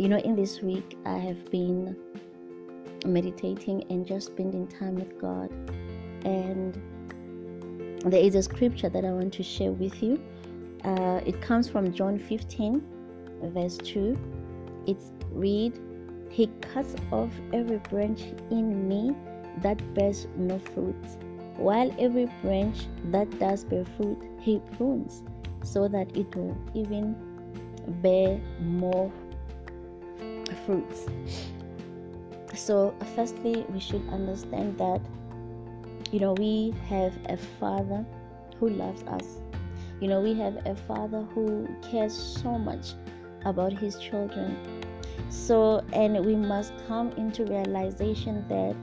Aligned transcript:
you 0.00 0.08
know, 0.08 0.16
in 0.16 0.34
this 0.34 0.62
week, 0.62 0.96
I 1.04 1.18
have 1.18 1.50
been 1.50 1.94
meditating 3.04 3.84
and 3.90 4.06
just 4.06 4.28
spending 4.28 4.66
time 4.66 4.94
with 4.94 5.20
God. 5.20 5.50
And 6.24 6.74
there 8.06 8.22
is 8.22 8.34
a 8.34 8.42
scripture 8.42 8.88
that 8.88 9.04
I 9.04 9.12
want 9.12 9.34
to 9.34 9.42
share 9.42 9.72
with 9.72 10.02
you. 10.02 10.18
Uh, 10.84 11.20
it 11.26 11.42
comes 11.42 11.68
from 11.68 11.92
John 11.92 12.18
15, 12.18 12.82
verse 13.52 13.76
2. 13.76 14.18
It's 14.86 15.12
read, 15.32 15.78
He 16.30 16.46
cuts 16.62 16.94
off 17.12 17.30
every 17.52 17.76
branch 17.90 18.22
in 18.50 18.88
me 18.88 19.14
that 19.58 19.82
bears 19.92 20.26
no 20.34 20.58
fruit, 20.60 20.96
while 21.56 21.94
every 21.98 22.24
branch 22.40 22.86
that 23.10 23.38
does 23.38 23.64
bear 23.64 23.84
fruit, 23.98 24.18
He 24.40 24.62
prunes, 24.78 25.22
so 25.62 25.88
that 25.88 26.16
it 26.16 26.34
will 26.34 26.56
even 26.74 27.14
bear 28.00 28.40
more 28.60 29.12
fruits. 30.70 31.06
So, 32.54 32.94
firstly, 33.16 33.64
we 33.70 33.80
should 33.80 34.06
understand 34.10 34.78
that 34.78 35.00
you 36.12 36.20
know 36.20 36.32
we 36.34 36.74
have 36.88 37.16
a 37.26 37.36
father 37.36 38.04
who 38.58 38.68
loves 38.68 39.02
us. 39.04 39.40
You 40.00 40.08
know, 40.08 40.20
we 40.20 40.34
have 40.34 40.56
a 40.66 40.74
father 40.74 41.22
who 41.34 41.68
cares 41.90 42.14
so 42.14 42.56
much 42.58 42.94
about 43.44 43.72
his 43.72 43.98
children. 43.98 44.56
So, 45.28 45.82
and 45.92 46.24
we 46.24 46.34
must 46.36 46.72
come 46.88 47.12
into 47.12 47.44
realization 47.44 48.46
that 48.48 48.76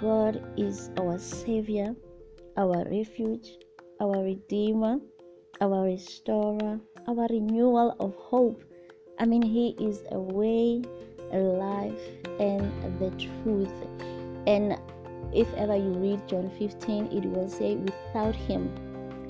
God 0.00 0.42
is 0.56 0.90
our 0.98 1.18
Savior, 1.18 1.94
our 2.56 2.84
refuge, 2.90 3.58
our 4.00 4.24
Redeemer, 4.24 4.98
our 5.60 5.84
Restorer, 5.84 6.80
our 7.06 7.26
renewal 7.30 7.96
of 8.00 8.14
hope. 8.16 8.64
I 9.18 9.26
mean, 9.26 9.42
He 9.42 9.76
is 9.78 10.02
a 10.10 10.18
way, 10.18 10.82
life, 11.38 12.00
and 12.38 12.72
the 12.98 13.10
truth. 13.42 13.72
And 14.46 14.78
if 15.32 15.52
ever 15.54 15.76
you 15.76 15.92
read 15.92 16.26
John 16.26 16.50
15, 16.58 17.06
it 17.06 17.24
will 17.24 17.48
say, 17.48 17.76
Without 17.76 18.34
Him, 18.34 18.74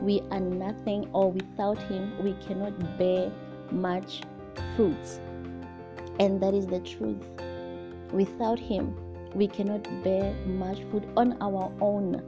we 0.00 0.22
are 0.30 0.40
nothing, 0.40 1.08
or 1.12 1.30
without 1.30 1.78
Him, 1.78 2.12
we 2.22 2.32
cannot 2.46 2.98
bear 2.98 3.30
much 3.70 4.22
fruits. 4.76 5.20
And 6.18 6.40
that 6.42 6.54
is 6.54 6.66
the 6.66 6.80
truth. 6.80 7.24
Without 8.12 8.58
Him, 8.58 8.96
we 9.34 9.46
cannot 9.46 9.84
bear 10.02 10.34
much 10.46 10.78
fruit 10.90 11.04
on 11.16 11.36
our 11.40 11.72
own. 11.80 12.22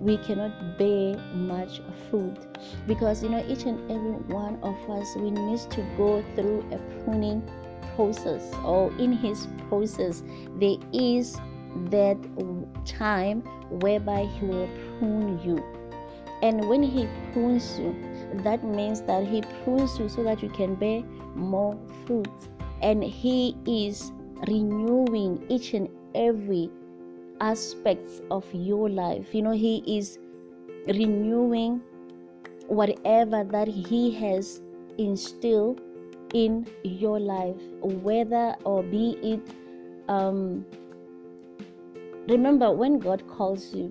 We 0.00 0.18
cannot 0.18 0.78
bear 0.78 1.16
much 1.32 1.80
fruit 2.10 2.36
because 2.86 3.22
you 3.22 3.30
know 3.30 3.42
each 3.48 3.64
and 3.64 3.90
every 3.90 4.12
one 4.34 4.58
of 4.62 4.76
us 4.90 5.16
we 5.16 5.30
need 5.30 5.58
to 5.58 5.80
go 5.96 6.22
through 6.34 6.66
a 6.70 6.78
pruning 7.02 7.42
process 7.96 8.54
or 8.64 8.92
in 8.98 9.12
his 9.12 9.48
process 9.68 10.22
there 10.58 10.76
is 10.92 11.36
that 11.90 12.16
time 12.84 13.42
whereby 13.80 14.24
he 14.24 14.46
will 14.46 14.68
prune 14.98 15.40
you. 15.44 15.62
And 16.42 16.68
when 16.68 16.82
he 16.82 17.08
prunes 17.32 17.78
you 17.78 17.94
that 18.44 18.62
means 18.64 19.00
that 19.02 19.26
he 19.26 19.42
prunes 19.64 19.98
you 19.98 20.08
so 20.08 20.22
that 20.24 20.42
you 20.42 20.48
can 20.50 20.74
bear 20.74 21.02
more 21.34 21.76
fruit. 22.06 22.28
And 22.82 23.02
he 23.02 23.56
is 23.66 24.12
renewing 24.46 25.44
each 25.48 25.74
and 25.74 25.88
every 26.14 26.70
aspects 27.40 28.20
of 28.30 28.44
your 28.52 28.88
life. 28.88 29.34
You 29.34 29.42
know 29.42 29.52
he 29.52 29.82
is 29.86 30.18
renewing 30.86 31.82
whatever 32.66 33.44
that 33.44 33.68
he 33.68 34.10
has 34.12 34.60
instilled 34.98 35.80
in 36.36 36.66
your 36.82 37.18
life 37.18 37.56
whether 38.06 38.54
or 38.64 38.82
be 38.82 39.04
it 39.32 39.54
um 40.08 40.64
remember 42.28 42.70
when 42.70 42.98
god 42.98 43.26
calls 43.28 43.72
you 43.74 43.86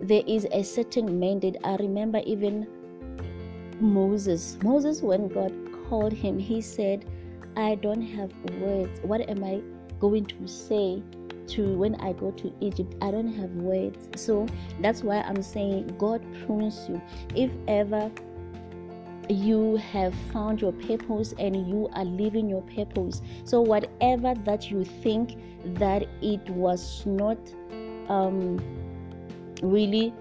there 0.00 0.22
is 0.26 0.46
a 0.52 0.62
certain 0.62 1.18
mandate 1.20 1.56
i 1.64 1.76
remember 1.76 2.22
even 2.24 2.66
moses 3.78 4.56
moses 4.62 5.02
when 5.02 5.28
god 5.28 5.52
called 5.88 6.12
him 6.12 6.38
he 6.38 6.60
said 6.62 7.04
i 7.56 7.74
don't 7.86 8.02
have 8.02 8.32
words 8.62 9.00
what 9.02 9.28
am 9.28 9.44
i 9.44 9.60
going 9.98 10.24
to 10.24 10.48
say 10.48 11.02
to 11.50 11.74
when 11.76 11.96
I 11.96 12.12
go 12.12 12.30
to 12.30 12.52
Egypt. 12.60 12.94
I 13.02 13.10
don't 13.10 13.32
have 13.34 13.50
words. 13.50 14.08
So 14.14 14.46
that's 14.80 15.02
why 15.02 15.20
I'm 15.22 15.42
saying 15.42 15.96
God 15.98 16.22
prunes 16.46 16.88
you. 16.88 17.02
If 17.34 17.50
ever 17.66 18.10
you 19.30 19.76
have 19.76 20.14
found 20.32 20.60
your 20.60 20.72
purpose 20.72 21.34
and 21.38 21.68
you 21.68 21.88
are 21.94 22.04
living 22.04 22.48
your 22.48 22.62
purpose. 22.62 23.22
So 23.44 23.60
whatever 23.60 24.34
that 24.44 24.70
you 24.70 24.84
think 24.84 25.38
that 25.78 26.06
it 26.20 26.48
was 26.50 27.04
not 27.06 27.38
um 28.08 28.58
really 29.62 30.12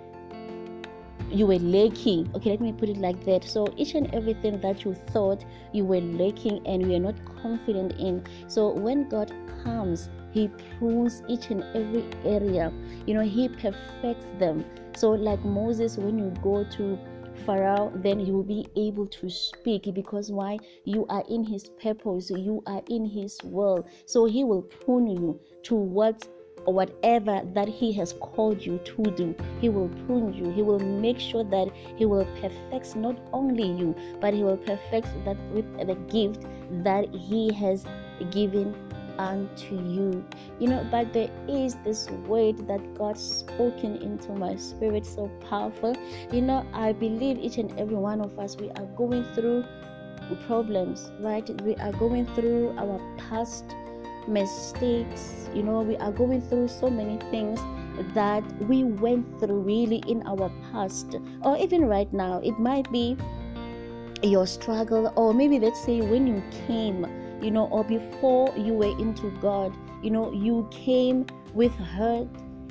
you 1.31 1.45
were 1.45 1.59
lacking. 1.59 2.29
Okay 2.35 2.51
let 2.51 2.61
me 2.61 2.71
put 2.73 2.89
it 2.89 2.97
like 2.97 3.23
that. 3.25 3.43
So 3.43 3.67
each 3.77 3.95
and 3.95 4.13
everything 4.13 4.59
that 4.61 4.85
you 4.85 4.93
thought 4.93 5.43
you 5.73 5.85
were 5.85 6.01
lacking 6.01 6.65
and 6.67 6.81
you 6.83 6.95
are 6.95 6.99
not 6.99 7.15
confident 7.41 7.93
in. 7.93 8.23
So 8.47 8.71
when 8.71 9.09
god 9.09 9.33
comes 9.63 10.09
he 10.31 10.47
prunes 10.77 11.23
each 11.27 11.49
and 11.49 11.63
every 11.75 12.05
area. 12.23 12.71
You 13.07 13.15
know 13.15 13.21
he 13.21 13.49
perfects 13.49 14.25
them. 14.37 14.65
So 14.95 15.11
like 15.11 15.43
moses 15.43 15.97
when 15.97 16.19
you 16.19 16.31
go 16.43 16.63
to 16.63 16.99
pharaoh 17.45 17.91
then 17.95 18.19
you 18.19 18.33
will 18.33 18.43
be 18.43 18.65
able 18.75 19.07
to 19.07 19.29
speak 19.29 19.89
because 19.93 20.31
why? 20.31 20.57
You 20.83 21.05
are 21.07 21.23
in 21.29 21.43
his 21.43 21.69
purpose 21.81 22.29
you 22.29 22.63
are 22.65 22.81
in 22.89 23.05
his 23.05 23.37
will 23.43 23.85
so 24.05 24.25
he 24.25 24.43
will 24.43 24.61
prune 24.61 25.07
you 25.07 25.39
to 25.63 25.75
what 25.75 26.27
or 26.65 26.73
whatever 26.73 27.41
that 27.53 27.67
he 27.67 27.91
has 27.93 28.13
called 28.19 28.63
you 28.63 28.79
to 28.79 29.03
do. 29.11 29.35
He 29.61 29.69
will 29.69 29.89
prune 30.05 30.33
you. 30.33 30.51
He 30.51 30.61
will 30.61 30.79
make 30.79 31.19
sure 31.19 31.43
that 31.45 31.69
he 31.95 32.05
will 32.05 32.25
perfect 32.41 32.95
not 32.95 33.17
only 33.33 33.63
you 33.63 33.95
but 34.19 34.33
he 34.33 34.43
will 34.43 34.57
perfect 34.57 35.07
that 35.25 35.37
with 35.53 35.65
the 35.87 35.95
gift 36.11 36.45
that 36.83 37.13
he 37.13 37.53
has 37.53 37.85
given 38.31 38.75
unto 39.19 39.75
you. 39.75 40.25
You 40.59 40.69
know, 40.69 40.87
but 40.89 41.13
there 41.13 41.29
is 41.47 41.75
this 41.83 42.09
word 42.25 42.65
that 42.67 42.81
God 42.97 43.17
spoken 43.17 43.97
into 43.97 44.31
my 44.33 44.55
spirit 44.55 45.05
so 45.05 45.29
powerful. 45.49 45.95
You 46.31 46.41
know, 46.41 46.65
I 46.73 46.93
believe 46.93 47.37
each 47.37 47.57
and 47.57 47.77
every 47.77 47.97
one 47.97 48.21
of 48.21 48.39
us 48.39 48.55
we 48.55 48.69
are 48.71 48.85
going 48.97 49.25
through 49.35 49.65
problems, 50.47 51.11
right? 51.19 51.47
We 51.61 51.75
are 51.75 51.91
going 51.91 52.25
through 52.33 52.73
our 52.77 52.99
past 53.17 53.65
mistakes. 54.27 55.49
You 55.53 55.63
know, 55.63 55.81
we 55.81 55.97
are 55.97 56.11
going 56.11 56.41
through 56.41 56.69
so 56.69 56.89
many 56.89 57.17
things 57.29 57.59
that 58.13 58.43
we 58.63 58.85
went 58.85 59.39
through 59.39 59.59
really 59.59 60.01
in 60.07 60.23
our 60.25 60.49
past 60.71 61.17
or 61.43 61.57
even 61.57 61.85
right 61.85 62.11
now. 62.13 62.39
It 62.39 62.57
might 62.57 62.89
be 62.91 63.17
your 64.23 64.45
struggle 64.45 65.11
or 65.15 65.33
maybe 65.33 65.59
let's 65.59 65.83
say 65.83 66.01
when 66.01 66.27
you 66.27 66.43
came 66.67 67.05
you 67.41 67.51
know, 67.51 67.67
or 67.67 67.83
before 67.83 68.53
you 68.57 68.73
were 68.73 68.97
into 68.99 69.31
God, 69.41 69.75
you 70.03 70.11
know, 70.11 70.31
you 70.31 70.67
came 70.71 71.25
with 71.53 71.73
hurt, 71.75 72.27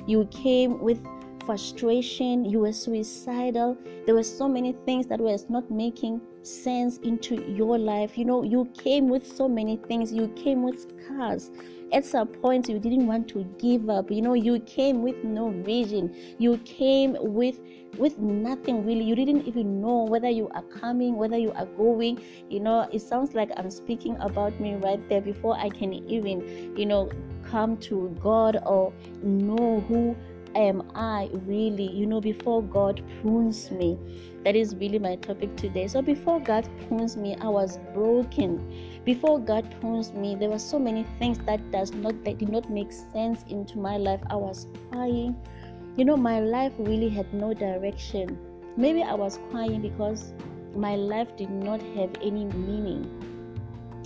you 0.07 0.25
came 0.25 0.79
with 0.79 1.01
frustration, 1.45 2.45
you 2.45 2.59
were 2.59 2.71
suicidal. 2.71 3.75
There 4.05 4.13
were 4.13 4.23
so 4.23 4.47
many 4.47 4.73
things 4.85 5.07
that 5.07 5.19
was 5.19 5.49
not 5.49 5.69
making 5.71 6.21
sense 6.43 6.97
into 6.99 7.43
your 7.51 7.77
life. 7.77 8.17
You 8.17 8.25
know, 8.25 8.43
you 8.43 8.65
came 8.77 9.09
with 9.09 9.25
so 9.25 9.47
many 9.47 9.77
things, 9.77 10.13
you 10.13 10.27
came 10.35 10.63
with 10.63 10.79
scars. 10.79 11.51
At 11.91 12.05
some 12.05 12.27
point, 12.27 12.69
you 12.69 12.79
didn't 12.79 13.07
want 13.07 13.27
to 13.29 13.43
give 13.57 13.89
up. 13.89 14.11
You 14.11 14.21
know, 14.21 14.33
you 14.33 14.59
came 14.61 15.01
with 15.01 15.23
no 15.23 15.49
vision. 15.49 16.15
You 16.37 16.57
came 16.59 17.15
with 17.19 17.59
with 17.97 18.17
nothing 18.19 18.85
really. 18.85 19.03
You 19.03 19.15
didn't 19.15 19.47
even 19.47 19.81
know 19.81 20.03
whether 20.03 20.29
you 20.29 20.49
are 20.49 20.61
coming, 20.63 21.15
whether 21.15 21.37
you 21.37 21.51
are 21.53 21.65
going. 21.65 22.21
You 22.49 22.59
know, 22.59 22.87
it 22.91 23.01
sounds 23.01 23.33
like 23.33 23.49
I'm 23.57 23.71
speaking 23.71 24.15
about 24.17 24.59
me 24.59 24.75
right 24.75 25.01
there 25.09 25.21
before 25.21 25.57
I 25.57 25.69
can 25.69 25.93
even, 25.93 26.77
you 26.77 26.85
know, 26.85 27.09
come 27.43 27.77
to 27.77 28.15
God 28.21 28.61
or 28.65 28.93
know 29.23 29.83
who 29.87 30.15
am 30.55 30.91
I 30.95 31.29
really, 31.45 31.89
you 31.91 32.05
know, 32.05 32.21
before 32.21 32.61
God 32.63 33.01
prunes 33.21 33.71
me. 33.71 33.97
That 34.43 34.55
is 34.55 34.75
really 34.75 34.99
my 34.99 35.15
topic 35.17 35.55
today. 35.57 35.87
So 35.87 36.01
before 36.01 36.39
God 36.39 36.67
prunes 36.87 37.17
me, 37.17 37.35
I 37.41 37.47
was 37.47 37.77
broken. 37.93 39.01
Before 39.05 39.39
God 39.39 39.73
prunes 39.79 40.13
me, 40.13 40.35
there 40.35 40.49
were 40.49 40.59
so 40.59 40.79
many 40.79 41.05
things 41.19 41.37
that 41.39 41.71
does 41.71 41.91
not 41.91 42.23
that 42.23 42.37
did 42.37 42.49
not 42.49 42.69
make 42.69 42.91
sense 42.91 43.43
into 43.49 43.77
my 43.77 43.97
life. 43.97 44.21
I 44.29 44.35
was 44.35 44.67
crying. 44.91 45.35
You 45.97 46.05
know, 46.05 46.15
my 46.15 46.39
life 46.39 46.73
really 46.77 47.09
had 47.09 47.33
no 47.33 47.53
direction. 47.53 48.37
Maybe 48.77 49.03
I 49.03 49.13
was 49.13 49.39
crying 49.51 49.81
because 49.81 50.33
my 50.75 50.95
life 50.95 51.35
did 51.35 51.49
not 51.49 51.81
have 51.97 52.11
any 52.21 52.45
meaning 52.45 53.38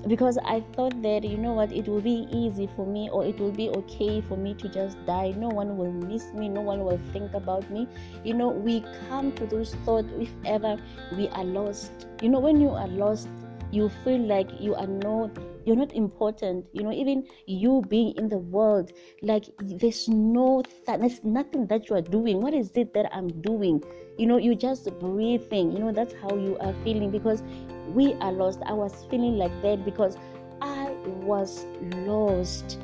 because 0.08 0.38
I 0.44 0.62
thought 0.74 1.02
that 1.02 1.24
you 1.24 1.38
know 1.38 1.54
what 1.54 1.72
it 1.72 1.88
will 1.88 2.02
be 2.02 2.28
easy 2.32 2.68
for 2.76 2.86
me 2.86 3.10
or 3.10 3.26
it 3.26 3.40
will 3.40 3.52
be 3.52 3.70
okay 3.70 4.22
for 4.22 4.38
me 4.38 4.54
to 4.56 4.70
just 4.70 5.04
die. 5.06 5.34
No 5.38 5.50
one 5.50 5.78
will 5.78 5.92
miss 5.92 6.34
me, 6.34 6.50
no 6.50 6.62
one 6.62 6.84
will 6.84 7.00
think 7.12 7.34
about 7.34 7.70
me. 7.70 7.88
You 8.24 8.34
know, 8.34 8.50
we 8.50 8.84
come 9.08 9.32
to 9.34 9.46
those 9.46 9.76
thoughts 9.86 10.10
if 10.20 10.34
ever 10.46 10.78
we 11.12 11.30
are 11.30 11.46
lost. 11.46 12.08
You 12.22 12.30
know, 12.30 12.40
when 12.40 12.60
you 12.60 12.70
are 12.70 12.88
lost, 12.88 13.30
you 13.72 13.90
feel 14.04 14.20
like 14.20 14.50
you 14.60 14.76
are 14.76 14.88
no 14.88 15.32
you're 15.66 15.76
not 15.76 15.94
important 15.94 16.66
you 16.74 16.84
know 16.84 16.92
even 16.92 17.26
you 17.46 17.82
being 17.88 18.14
in 18.18 18.28
the 18.30 18.38
world 18.38 18.92
like 19.22 19.46
there's 19.60 20.08
no 20.10 20.62
th- 20.86 21.00
there's 21.00 21.24
nothing 21.24 21.66
that 21.68 21.90
you 21.90 21.96
are 21.96 22.02
doing 22.02 22.42
what 22.42 22.54
is 22.54 22.72
it 22.76 22.94
that 22.94 23.08
i'm 23.16 23.30
doing 23.42 23.82
you 24.18 24.28
know 24.28 24.38
you're 24.38 24.56
just 24.56 24.88
breathing 25.00 25.72
you 25.72 25.80
know 25.80 25.92
that's 25.92 26.14
how 26.22 26.36
you 26.36 26.58
are 26.60 26.74
feeling 26.84 27.10
because 27.10 27.42
we 27.90 28.14
are 28.16 28.32
lost 28.32 28.60
i 28.66 28.74
was 28.74 29.06
feeling 29.10 29.38
like 29.38 29.52
that 29.62 29.84
because 29.86 30.18
i 30.62 30.90
was 31.22 31.66
lost 32.06 32.80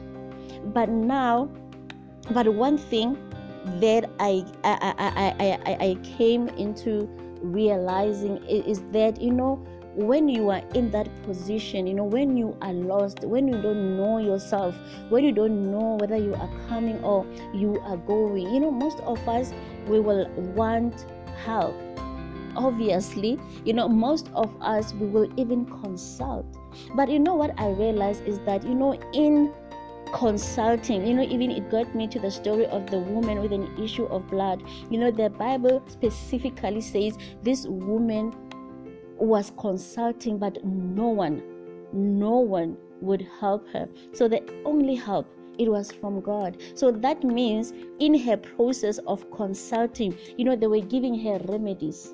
but 0.74 0.90
now 0.90 1.50
but 2.32 2.48
one 2.54 2.78
thing 2.78 3.18
that 3.80 4.10
i 4.20 4.44
i 4.64 4.94
i 4.98 5.58
i, 5.66 5.78
I, 5.80 5.98
came 6.04 6.48
into 6.50 7.08
realizing 7.42 8.38
is 8.46 8.82
that 8.92 9.22
you 9.22 9.32
know 9.32 9.66
when 9.96 10.30
you 10.30 10.50
are 10.50 10.62
in 10.76 10.92
that 10.92 11.10
position, 11.24 11.88
you 11.88 11.94
know, 11.94 12.04
when 12.04 12.38
you 12.38 12.56
are 12.62 12.74
lost, 12.74 13.22
when 13.24 13.48
you 13.48 13.62
don't 13.62 13.98
know 13.98 14.20
yourself, 14.20 14.76
when 15.10 15.24
you 15.26 15.32
don't 15.32 15.72
know 15.72 15.98
whether 16.00 16.16
you 16.16 16.36
are 16.36 16.50
coming 16.70 17.04
or 17.04 17.26
you 17.54 17.80
are 17.82 17.98
going, 17.98 18.48
you 18.54 18.60
know, 18.60 18.72
most 18.72 19.00
of 19.02 19.28
us 19.28 19.52
we 19.88 20.00
will 20.00 20.30
want 20.56 21.06
help. 21.44 21.76
Obviously, 22.56 23.40
you 23.66 23.74
know, 23.74 23.88
most 23.88 24.30
of 24.34 24.54
us 24.62 24.94
we 24.94 25.08
will 25.08 25.32
even 25.38 25.66
consult. 25.66 26.46
But 26.96 27.10
you 27.10 27.20
know 27.20 27.36
what 27.36 27.60
I 27.60 27.70
realized 27.70 28.26
is 28.26 28.40
that, 28.40 28.64
you 28.64 28.76
know, 28.76 28.94
in 29.14 29.54
consulting 30.12 31.06
you 31.06 31.14
know 31.14 31.22
even 31.22 31.52
it 31.52 31.70
got 31.70 31.94
me 31.94 32.08
to 32.08 32.18
the 32.18 32.32
story 32.32 32.66
of 32.66 32.90
the 32.90 32.98
woman 32.98 33.40
with 33.42 33.54
an 33.54 33.70
issue 33.78 34.06
of 34.06 34.28
blood 34.28 34.60
you 34.90 34.98
know 34.98 35.12
the 35.12 35.30
bible 35.30 35.84
specifically 35.88 36.82
says 36.82 37.16
this 37.44 37.68
woman 37.68 38.34
was 39.20 39.52
consulting, 39.58 40.38
but 40.38 40.64
no 40.64 41.08
one, 41.08 41.42
no 41.94 42.40
one 42.40 42.78
would 43.02 43.28
help 43.40 43.68
her. 43.70 43.88
So 44.14 44.28
the 44.28 44.44
only 44.66 44.96
help 44.96 45.28
it 45.58 45.70
was 45.70 45.92
from 45.92 46.22
God. 46.22 46.58
So 46.74 46.92
that 46.92 47.24
means 47.24 47.74
in 48.00 48.18
her 48.20 48.38
process 48.38 48.98
of 49.00 49.30
consulting, 49.32 50.18
you 50.38 50.46
know, 50.46 50.56
they 50.56 50.68
were 50.68 50.80
giving 50.80 51.20
her 51.20 51.40
remedies. 51.50 52.14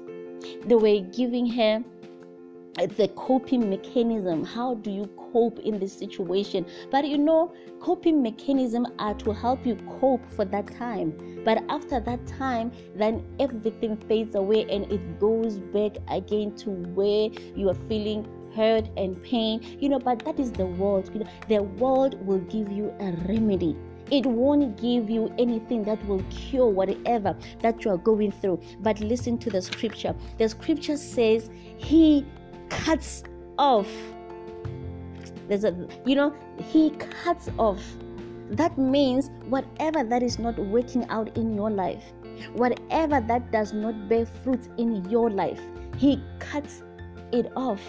They 0.65 0.75
were 0.75 0.99
giving 1.11 1.47
her 1.51 1.83
the 2.97 3.07
coping 3.15 3.69
mechanism. 3.69 4.43
How 4.43 4.75
do 4.75 4.91
you 4.91 5.09
cope 5.31 5.59
in 5.59 5.79
this 5.79 5.93
situation? 5.93 6.65
But 6.91 7.07
you 7.07 7.17
know 7.17 7.53
coping 7.79 8.21
mechanism 8.21 8.85
are 8.99 9.13
to 9.15 9.31
help 9.31 9.65
you 9.65 9.75
cope 9.99 10.25
for 10.31 10.45
that 10.45 10.67
time. 10.67 11.41
But 11.45 11.63
after 11.69 11.99
that 11.99 12.25
time 12.27 12.71
then 12.95 13.23
everything 13.39 13.95
fades 13.95 14.35
away 14.35 14.65
and 14.69 14.91
it 14.91 15.19
goes 15.19 15.59
back 15.59 15.97
again 16.09 16.55
to 16.57 16.69
where 16.69 17.29
you 17.55 17.69
are 17.69 17.79
feeling 17.87 18.27
hurt 18.55 18.89
and 18.97 19.21
pain. 19.23 19.61
You 19.79 19.89
know 19.89 19.99
but 19.99 20.19
that 20.25 20.39
is 20.39 20.51
the 20.51 20.65
world. 20.65 21.09
You 21.13 21.21
know 21.21 21.29
the 21.47 21.63
world 21.63 22.25
will 22.25 22.39
give 22.39 22.71
you 22.71 22.93
a 22.99 23.11
remedy 23.27 23.77
it 24.11 24.25
won't 24.25 24.79
give 24.79 25.09
you 25.09 25.33
anything 25.37 25.83
that 25.83 26.03
will 26.05 26.23
cure 26.29 26.67
whatever 26.67 27.35
that 27.61 27.83
you 27.83 27.91
are 27.91 27.97
going 27.97 28.31
through. 28.31 28.61
But 28.79 28.99
listen 28.99 29.37
to 29.39 29.49
the 29.49 29.61
scripture. 29.61 30.15
The 30.37 30.49
scripture 30.49 30.97
says, 30.97 31.49
He 31.77 32.25
cuts 32.69 33.23
off. 33.57 33.89
There's 35.47 35.63
a, 35.63 35.87
you 36.05 36.15
know, 36.15 36.35
he 36.71 36.91
cuts 36.91 37.49
off. 37.57 37.81
That 38.49 38.77
means 38.77 39.29
whatever 39.49 40.03
that 40.03 40.23
is 40.23 40.39
not 40.39 40.57
working 40.57 41.07
out 41.09 41.35
in 41.37 41.55
your 41.55 41.69
life, 41.69 42.03
whatever 42.53 43.21
that 43.21 43.51
does 43.51 43.73
not 43.73 44.07
bear 44.07 44.25
fruit 44.25 44.69
in 44.77 45.07
your 45.09 45.29
life, 45.29 45.61
he 45.97 46.21
cuts 46.39 46.83
it 47.31 47.51
off. 47.55 47.81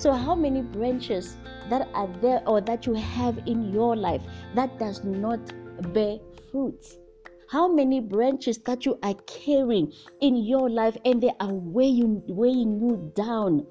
So, 0.00 0.12
how 0.12 0.34
many 0.34 0.62
branches 0.62 1.36
that 1.68 1.86
are 1.92 2.08
there 2.22 2.42
or 2.48 2.62
that 2.62 2.86
you 2.86 2.94
have 2.94 3.36
in 3.44 3.70
your 3.70 3.94
life 3.94 4.22
that 4.54 4.78
does 4.78 5.04
not 5.04 5.40
bear 5.92 6.16
fruit? 6.50 6.96
How 7.50 7.68
many 7.68 8.00
branches 8.00 8.56
that 8.64 8.86
you 8.86 8.98
are 9.02 9.12
carrying 9.26 9.92
in 10.22 10.36
your 10.36 10.70
life 10.70 10.96
and 11.04 11.22
they 11.22 11.32
are 11.38 11.52
weighing, 11.52 12.22
weighing 12.26 12.80
you 12.80 13.12
down? 13.14 13.66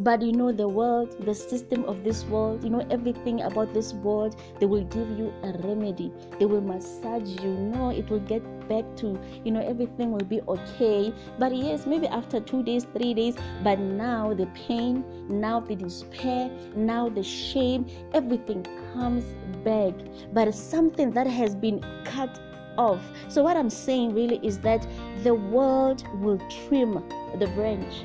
But 0.00 0.22
you 0.22 0.32
know, 0.32 0.52
the 0.52 0.68
world, 0.68 1.16
the 1.24 1.34
system 1.34 1.84
of 1.86 2.04
this 2.04 2.24
world, 2.26 2.62
you 2.62 2.70
know, 2.70 2.86
everything 2.88 3.40
about 3.42 3.74
this 3.74 3.92
world, 3.94 4.40
they 4.60 4.66
will 4.66 4.84
give 4.84 5.10
you 5.18 5.32
a 5.42 5.52
remedy. 5.66 6.12
They 6.38 6.46
will 6.46 6.60
massage 6.60 7.28
you. 7.42 7.50
No, 7.50 7.90
it 7.90 8.08
will 8.08 8.20
get 8.20 8.42
back 8.68 8.84
to, 8.98 9.18
you 9.44 9.50
know, 9.50 9.60
everything 9.60 10.12
will 10.12 10.24
be 10.24 10.40
okay. 10.42 11.12
But 11.38 11.54
yes, 11.54 11.84
maybe 11.84 12.06
after 12.06 12.38
two 12.38 12.62
days, 12.62 12.86
three 12.96 13.12
days, 13.12 13.34
but 13.64 13.80
now 13.80 14.34
the 14.34 14.46
pain, 14.68 15.04
now 15.28 15.58
the 15.58 15.74
despair, 15.74 16.48
now 16.76 17.08
the 17.08 17.24
shame, 17.24 17.86
everything 18.14 18.64
comes 18.92 19.24
back. 19.64 19.94
But 20.32 20.54
something 20.54 21.10
that 21.12 21.26
has 21.26 21.56
been 21.56 21.84
cut 22.04 22.38
off. 22.76 23.00
So, 23.28 23.42
what 23.42 23.56
I'm 23.56 23.70
saying 23.70 24.14
really 24.14 24.38
is 24.46 24.58
that 24.60 24.86
the 25.24 25.34
world 25.34 26.04
will 26.20 26.38
trim 26.48 27.02
the 27.38 27.48
branch 27.48 28.04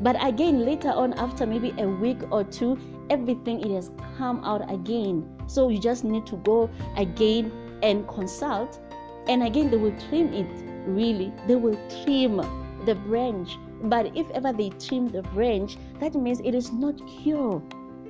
but 0.00 0.16
again, 0.24 0.64
later 0.64 0.90
on, 0.90 1.12
after 1.14 1.46
maybe 1.46 1.74
a 1.78 1.88
week 1.88 2.18
or 2.30 2.44
two, 2.44 2.78
everything 3.10 3.60
it 3.60 3.70
has 3.74 3.90
come 4.16 4.44
out 4.44 4.70
again. 4.72 5.28
So 5.46 5.68
you 5.68 5.80
just 5.80 6.04
need 6.04 6.26
to 6.26 6.36
go 6.36 6.70
again 6.96 7.50
and 7.82 8.06
consult. 8.08 8.80
And 9.28 9.42
again, 9.42 9.70
they 9.70 9.76
will 9.76 9.96
trim 10.08 10.32
it. 10.32 10.46
Really, 10.86 11.32
they 11.46 11.56
will 11.56 11.78
trim 12.02 12.36
the 12.86 12.94
branch. 12.94 13.56
But 13.82 14.16
if 14.16 14.28
ever 14.30 14.52
they 14.52 14.70
trim 14.70 15.08
the 15.08 15.22
branch, 15.22 15.76
that 16.00 16.14
means 16.14 16.40
it 16.40 16.54
is 16.54 16.72
not 16.72 16.94
cured. 17.06 17.62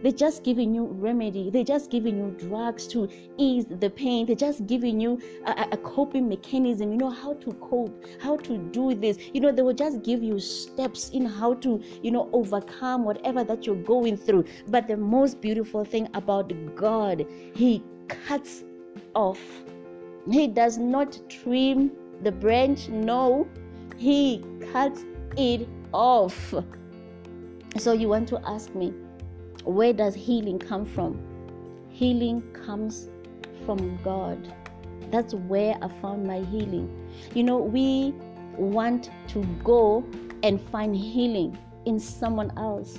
They're 0.03 0.13
just 0.13 0.45
giving 0.45 0.75
you 0.75 0.85
remedy. 0.85 1.51
They're 1.51 1.65
just 1.65 1.91
giving 1.91 2.19
you 2.19 2.49
drugs 2.49 2.87
to 2.89 3.09
ease 3.37 3.67
the 3.69 3.91
pain. 3.91 4.27
They're 4.27 4.37
just 4.37 4.67
giving 4.67 5.01
you 5.01 5.21
a, 5.47 5.69
a, 5.73 5.77
coping 5.77 6.29
mechanism. 6.29 6.93
You 6.93 6.99
know 6.99 7.11
how 7.11 7.35
to 7.35 7.53
cope, 7.55 8.05
how 8.21 8.37
to 8.37 8.59
do 8.59 8.95
this. 8.95 9.19
You 9.33 9.41
know, 9.41 9.53
they 9.53 9.63
will 9.63 9.75
just 9.75 10.03
give 10.03 10.23
you 10.23 10.39
steps 10.39 11.11
in 11.11 11.25
how 11.27 11.55
to, 11.55 11.83
you 12.03 12.11
know, 12.11 12.29
overcome 12.33 13.05
whatever 13.05 13.43
that 13.45 13.67
you're 13.67 13.83
going 13.83 14.17
through. 14.17 14.45
But 14.69 14.87
the 14.87 14.97
most 14.97 15.41
beautiful 15.41 15.85
thing 15.85 16.09
about 16.15 16.53
God, 16.77 17.27
He 17.55 17.83
cuts 18.09 18.65
off. 19.15 19.41
He 20.31 20.47
does 20.47 20.79
not 20.79 21.19
trim 21.29 21.93
the 22.23 22.33
branch. 22.33 22.89
No, 22.89 23.49
He 23.97 24.45
cuts 24.73 25.05
it 25.37 25.69
off. 25.93 26.55
So 27.79 27.93
you 27.93 28.09
want 28.09 28.29
to 28.29 28.41
ask 28.49 28.75
me, 28.75 28.93
where 29.69 29.93
does 29.93 30.15
healing 30.15 30.59
come 30.59 30.87
from? 30.87 31.21
Healing 31.91 32.41
comes 32.65 33.11
from 33.67 33.99
God. 34.03 34.55
That's 35.11 35.35
where 35.35 35.77
I 35.83 35.89
found 36.01 36.27
my 36.27 36.41
healing. 36.41 36.89
You 37.35 37.43
know, 37.43 37.59
we 37.59 38.15
want 38.57 39.11
to 39.29 39.45
go 39.63 40.07
and 40.43 40.59
find 40.71 40.97
healing 40.97 41.59
in 41.85 42.01
someone 42.01 42.51
else. 42.57 42.99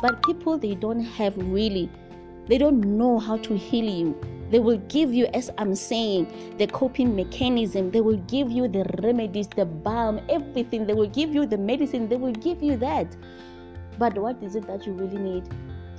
But 0.00 0.24
people, 0.24 0.58
they 0.58 0.74
don't 0.74 1.04
have 1.04 1.36
really, 1.36 1.88
they 2.48 2.58
don't 2.58 2.80
know 2.80 3.20
how 3.20 3.36
to 3.36 3.56
heal 3.56 3.88
you. 3.88 4.20
They 4.50 4.58
will 4.58 4.78
give 4.88 5.14
you, 5.14 5.26
as 5.26 5.50
I'm 5.56 5.76
saying, 5.76 6.56
the 6.58 6.66
coping 6.66 7.14
mechanism. 7.14 7.92
They 7.92 8.00
will 8.00 8.18
give 8.18 8.50
you 8.50 8.66
the 8.66 8.84
remedies, 9.04 9.46
the 9.46 9.66
balm, 9.66 10.20
everything. 10.28 10.84
They 10.84 10.94
will 10.94 11.08
give 11.08 11.32
you 11.32 11.46
the 11.46 11.58
medicine. 11.58 12.08
They 12.08 12.16
will 12.16 12.32
give 12.32 12.60
you 12.60 12.76
that. 12.78 13.16
But 14.00 14.18
what 14.18 14.42
is 14.42 14.56
it 14.56 14.66
that 14.66 14.84
you 14.84 14.94
really 14.94 15.18
need? 15.18 15.48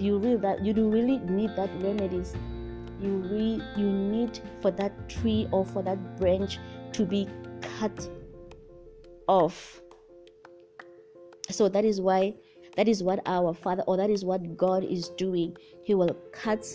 You 0.04 0.18
really 0.18 0.36
that 0.38 0.64
you 0.66 0.74
do 0.74 0.90
really 0.90 1.18
need 1.20 1.56
that 1.56 1.70
remedies. 1.80 2.36
You 3.00 3.18
really 3.18 3.64
you 3.78 3.90
need 3.90 4.40
for 4.62 4.72
that 4.72 5.10
tree 5.10 5.48
or 5.52 5.66
for 5.66 5.82
that 5.84 6.20
branch 6.20 6.60
to 6.94 7.06
be 7.06 7.28
cut 7.62 8.10
off. 9.28 9.82
So 11.50 11.70
that 11.70 11.86
is 11.86 12.02
why 12.02 12.36
that 12.76 12.88
is 12.88 13.04
what 13.04 13.22
our 13.26 13.54
father 13.54 13.84
or 13.88 13.98
that 13.98 14.10
is 14.10 14.26
what 14.26 14.58
god 14.58 14.84
is 14.84 15.10
doing. 15.10 15.56
He 15.84 15.96
will 15.96 16.16
cut 16.32 16.66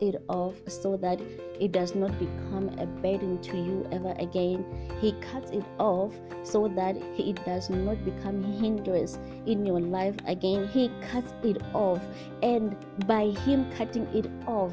it 0.00 0.22
off 0.28 0.54
so 0.68 0.96
that 0.96 1.20
it 1.60 1.72
does 1.72 1.94
not 1.94 2.18
become 2.18 2.68
a 2.78 2.86
burden 2.86 3.40
to 3.42 3.56
you 3.56 3.86
ever 3.92 4.14
again. 4.18 4.64
He 5.00 5.12
cuts 5.20 5.50
it 5.50 5.64
off 5.78 6.12
so 6.42 6.68
that 6.68 6.96
it 6.96 7.44
does 7.44 7.70
not 7.70 8.04
become 8.04 8.42
hindrance 8.42 9.18
in 9.46 9.64
your 9.64 9.80
life 9.80 10.16
again. 10.26 10.68
He 10.68 10.90
cuts 11.10 11.32
it 11.42 11.62
off, 11.74 12.00
and 12.42 12.76
by 13.06 13.30
Him 13.30 13.70
cutting 13.72 14.06
it 14.14 14.30
off, 14.46 14.72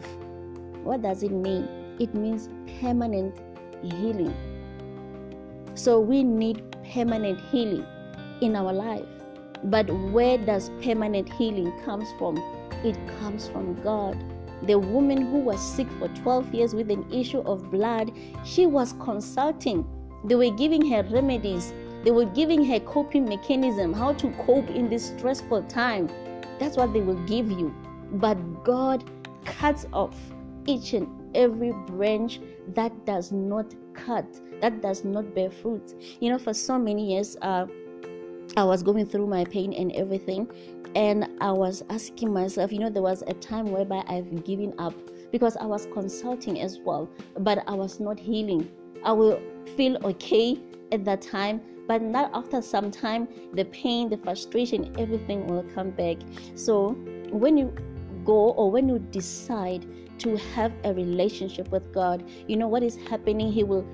what 0.83 1.01
does 1.01 1.23
it 1.23 1.31
mean? 1.31 1.67
It 1.99 2.13
means 2.13 2.49
permanent 2.81 3.39
healing. 3.81 4.35
So 5.75 5.99
we 5.99 6.23
need 6.23 6.63
permanent 6.93 7.39
healing 7.51 7.85
in 8.41 8.55
our 8.55 8.73
life. 8.73 9.05
But 9.63 9.89
where 10.11 10.37
does 10.37 10.69
permanent 10.81 11.31
healing 11.33 11.71
comes 11.85 12.09
from? 12.17 12.37
It 12.83 12.97
comes 13.19 13.47
from 13.47 13.81
God 13.81 14.17
the 14.65 14.79
woman 14.79 15.21
who 15.21 15.39
was 15.39 15.59
sick 15.59 15.87
for 15.99 16.07
12 16.09 16.53
years 16.53 16.73
with 16.73 16.89
an 16.89 17.05
issue 17.11 17.39
of 17.39 17.69
blood, 17.69 18.11
she 18.45 18.65
was 18.65 18.93
consulting. 18.93 19.85
They 20.25 20.35
were 20.35 20.51
giving 20.51 20.89
her 20.89 21.03
remedies. 21.03 21.73
They 22.03 22.11
were 22.11 22.25
giving 22.25 22.63
her 22.65 22.79
coping 22.79 23.25
mechanism, 23.25 23.93
how 23.93 24.13
to 24.13 24.29
cope 24.45 24.69
in 24.69 24.89
this 24.89 25.07
stressful 25.07 25.63
time. 25.63 26.09
That's 26.59 26.77
what 26.77 26.93
they 26.93 27.01
will 27.01 27.21
give 27.25 27.49
you. 27.51 27.73
But 28.13 28.35
God 28.63 29.03
cuts 29.45 29.85
off 29.93 30.15
each 30.65 30.93
and 30.93 31.07
every 31.35 31.71
branch 31.87 32.39
that 32.73 33.05
does 33.05 33.31
not 33.31 33.73
cut, 33.93 34.25
that 34.61 34.81
does 34.81 35.03
not 35.03 35.33
bear 35.35 35.49
fruit. 35.49 35.93
You 36.19 36.31
know, 36.31 36.37
for 36.37 36.53
so 36.53 36.77
many 36.77 37.13
years, 37.13 37.37
uh, 37.41 37.67
I 38.55 38.63
was 38.63 38.83
going 38.83 39.05
through 39.07 39.27
my 39.27 39.45
pain 39.45 39.73
and 39.73 39.91
everything, 39.93 40.47
and 40.95 41.27
I 41.41 41.51
was 41.51 41.83
asking 41.89 42.33
myself, 42.33 42.71
you 42.71 42.79
know, 42.79 42.89
there 42.89 43.01
was 43.01 43.23
a 43.27 43.33
time 43.33 43.71
whereby 43.71 44.03
I've 44.07 44.43
given 44.43 44.73
up 44.77 44.93
because 45.31 45.57
I 45.57 45.65
was 45.65 45.87
consulting 45.93 46.61
as 46.61 46.79
well, 46.79 47.09
but 47.39 47.63
I 47.67 47.73
was 47.73 47.99
not 47.99 48.19
healing. 48.19 48.69
I 49.03 49.11
will 49.11 49.41
feel 49.75 49.97
okay 50.05 50.59
at 50.91 51.03
that 51.05 51.21
time, 51.21 51.61
but 51.87 52.01
not 52.01 52.29
after 52.33 52.61
some 52.61 52.91
time, 52.91 53.27
the 53.53 53.65
pain, 53.65 54.09
the 54.09 54.17
frustration, 54.17 54.95
everything 54.99 55.47
will 55.47 55.63
come 55.73 55.89
back. 55.89 56.17
So 56.55 56.91
when 57.31 57.57
you 57.57 57.73
go 58.23 58.51
or 58.51 58.71
when 58.71 58.87
you 58.87 58.99
decide 58.99 59.85
to 60.19 60.37
have 60.55 60.71
a 60.83 60.93
relationship 60.93 61.69
with 61.69 61.91
God, 61.91 62.23
you 62.47 62.55
know 62.55 62.67
what 62.67 62.83
is 62.83 62.95
happening? 62.95 63.51
He 63.51 63.63
will 63.63 63.85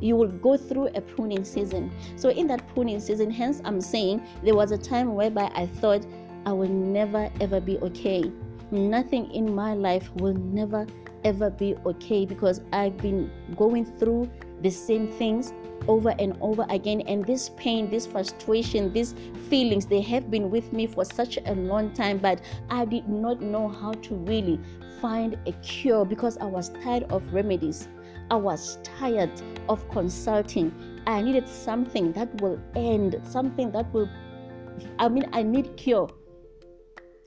you 0.00 0.16
will 0.16 0.28
go 0.28 0.56
through 0.56 0.88
a 0.94 1.00
pruning 1.02 1.44
season. 1.44 1.92
So 2.16 2.30
in 2.30 2.46
that 2.46 2.66
pruning 2.74 3.00
season, 3.00 3.30
hence 3.30 3.60
I'm 3.64 3.82
saying 3.82 4.26
there 4.42 4.54
was 4.54 4.70
a 4.70 4.78
time 4.78 5.14
whereby 5.14 5.50
I 5.54 5.66
thought 5.66 6.06
I 6.46 6.52
will 6.52 6.68
never 6.68 7.30
ever 7.40 7.60
be 7.60 7.78
okay. 7.78 8.30
Nothing 8.70 9.30
in 9.32 9.54
my 9.54 9.74
life 9.74 10.10
will 10.16 10.34
never 10.34 10.86
ever 11.24 11.50
be 11.50 11.74
okay 11.84 12.24
because 12.24 12.62
I've 12.72 12.96
been 12.96 13.30
going 13.56 13.84
through 13.84 14.30
the 14.62 14.70
same 14.70 15.08
things 15.12 15.52
over 15.88 16.14
and 16.18 16.36
over 16.40 16.66
again. 16.70 17.02
And 17.02 17.24
this 17.26 17.50
pain 17.56 17.90
this 17.90 18.06
frustration 18.06 18.92
these 18.92 19.14
feelings 19.48 19.86
they 19.86 20.00
have 20.02 20.30
been 20.30 20.50
with 20.50 20.72
me 20.72 20.86
for 20.86 21.04
such 21.04 21.38
a 21.44 21.54
long 21.54 21.92
time 21.92 22.18
but 22.18 22.40
i 22.70 22.84
did 22.84 23.08
not 23.08 23.40
know 23.40 23.68
how 23.68 23.92
to 23.92 24.14
really 24.14 24.60
find 25.00 25.36
a 25.46 25.52
cure 25.62 26.04
because 26.04 26.38
i 26.38 26.44
was 26.44 26.70
tired 26.82 27.04
of 27.10 27.22
remedies. 27.32 27.88
I 28.30 28.36
was 28.36 28.78
tired 28.84 29.30
of 29.68 29.88
consulting. 29.88 30.72
I 31.06 31.20
needed 31.20 31.48
something 31.48 32.12
that 32.12 32.40
will 32.40 32.60
end 32.76 33.20
something 33.24 33.72
that 33.72 33.92
will 33.92 34.08
i 34.98 35.08
mean 35.08 35.26
i 35.32 35.42
need 35.42 35.76
cure 35.76 36.08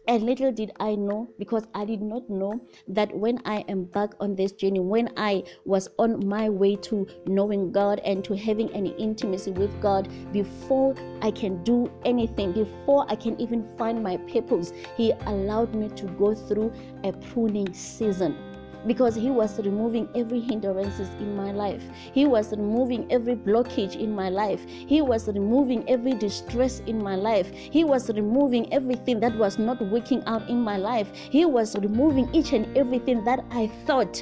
and 0.08 0.24
little 0.24 0.52
did 0.52 0.72
I 0.80 0.96
know, 0.96 1.30
because 1.40 1.66
I 1.74 1.86
did 1.86 2.02
not 2.02 2.30
know 2.30 2.62
that 2.88 3.16
when 3.16 3.40
I 3.46 3.64
embarked 3.68 4.16
on 4.20 4.36
this 4.36 4.52
journey, 4.52 4.80
when 4.80 5.10
I 5.18 5.44
was 5.66 5.90
on 5.98 6.28
my 6.28 6.50
way 6.50 6.76
to 6.78 7.08
knowing 7.26 7.72
God 7.72 8.00
and 8.04 8.24
to 8.26 8.36
having 8.36 8.72
an 8.74 8.88
intimacy 8.88 9.52
with 9.52 9.72
God, 9.82 10.10
before 10.34 10.96
I 11.22 11.32
can 11.32 11.64
do 11.64 11.92
anything, 12.06 12.52
before 12.52 13.06
I 13.10 13.16
can 13.16 13.40
even 13.40 13.68
find 13.78 14.04
my 14.04 14.18
purpose, 14.18 14.74
He 14.98 15.12
allowed 15.26 15.74
me 15.74 15.90
to 15.90 16.06
go 16.06 16.36
through 16.36 16.74
a 17.04 17.14
pruning 17.14 17.74
season 17.74 18.53
because 18.88 19.16
he 19.16 19.30
was 19.30 19.60
removing 19.60 20.08
every 20.16 20.40
hindrances 20.40 21.10
in 21.20 21.36
my 21.36 21.52
life. 21.52 21.84
He 22.13 22.25
was 22.25 22.52
removing 22.52 23.12
every 23.12 23.36
blockage 23.36 23.96
in 23.96 24.13
my 24.13 24.30
life. 24.30 24.63
He 24.68 25.02
was 25.02 25.28
removing 25.28 25.88
every 25.90 26.13
distress 26.13 26.82
in 26.82 27.02
my 27.02 27.16
life. 27.16 27.50
He 27.52 27.84
was 27.84 28.10
removing 28.10 28.72
everything 28.74 29.20
that 29.22 29.36
was 29.38 29.58
not 29.58 29.82
working 29.82 30.24
out 30.25 30.50
in 30.50 30.60
my 30.60 30.78
life. 30.78 31.12
He 31.13 31.46
was 31.46 31.75
removing 31.75 32.34
each 32.34 32.54
and 32.54 32.78
everything 32.78 33.24
that 33.25 33.44
i 33.52 33.68
thought 33.86 34.22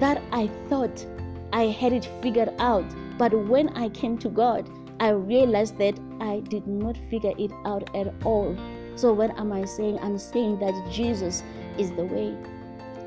that 0.00 0.22
i 0.32 0.48
thought 0.68 1.04
i 1.52 1.64
had 1.64 1.92
it 1.92 2.08
figured 2.22 2.52
out. 2.58 2.84
But 3.18 3.32
when 3.48 3.68
i 3.70 3.88
came 3.88 4.16
to 4.18 4.28
god 4.28 4.68
i 5.00 5.10
realized 5.10 5.78
that 5.78 5.98
i 6.20 6.40
did 6.48 6.66
not 6.66 6.96
figure 7.10 7.34
it 7.38 7.50
out 7.64 7.94
at 7.96 8.12
all. 8.24 8.56
So 8.96 9.12
what 9.12 9.36
am 9.38 9.52
i 9.52 9.64
saying? 9.64 9.98
I'm 10.00 10.18
saying 10.18 10.58
that 10.60 10.74
jesus 10.92 11.42
is 11.78 11.90
the 11.92 12.04
way 12.04 12.36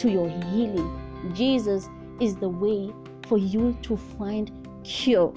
to 0.01 0.09
your 0.09 0.29
healing. 0.29 0.89
Jesus 1.35 1.87
is 2.19 2.35
the 2.35 2.49
way 2.49 2.91
for 3.27 3.37
you 3.37 3.77
to 3.83 3.95
find 3.95 4.51
cure. 4.83 5.31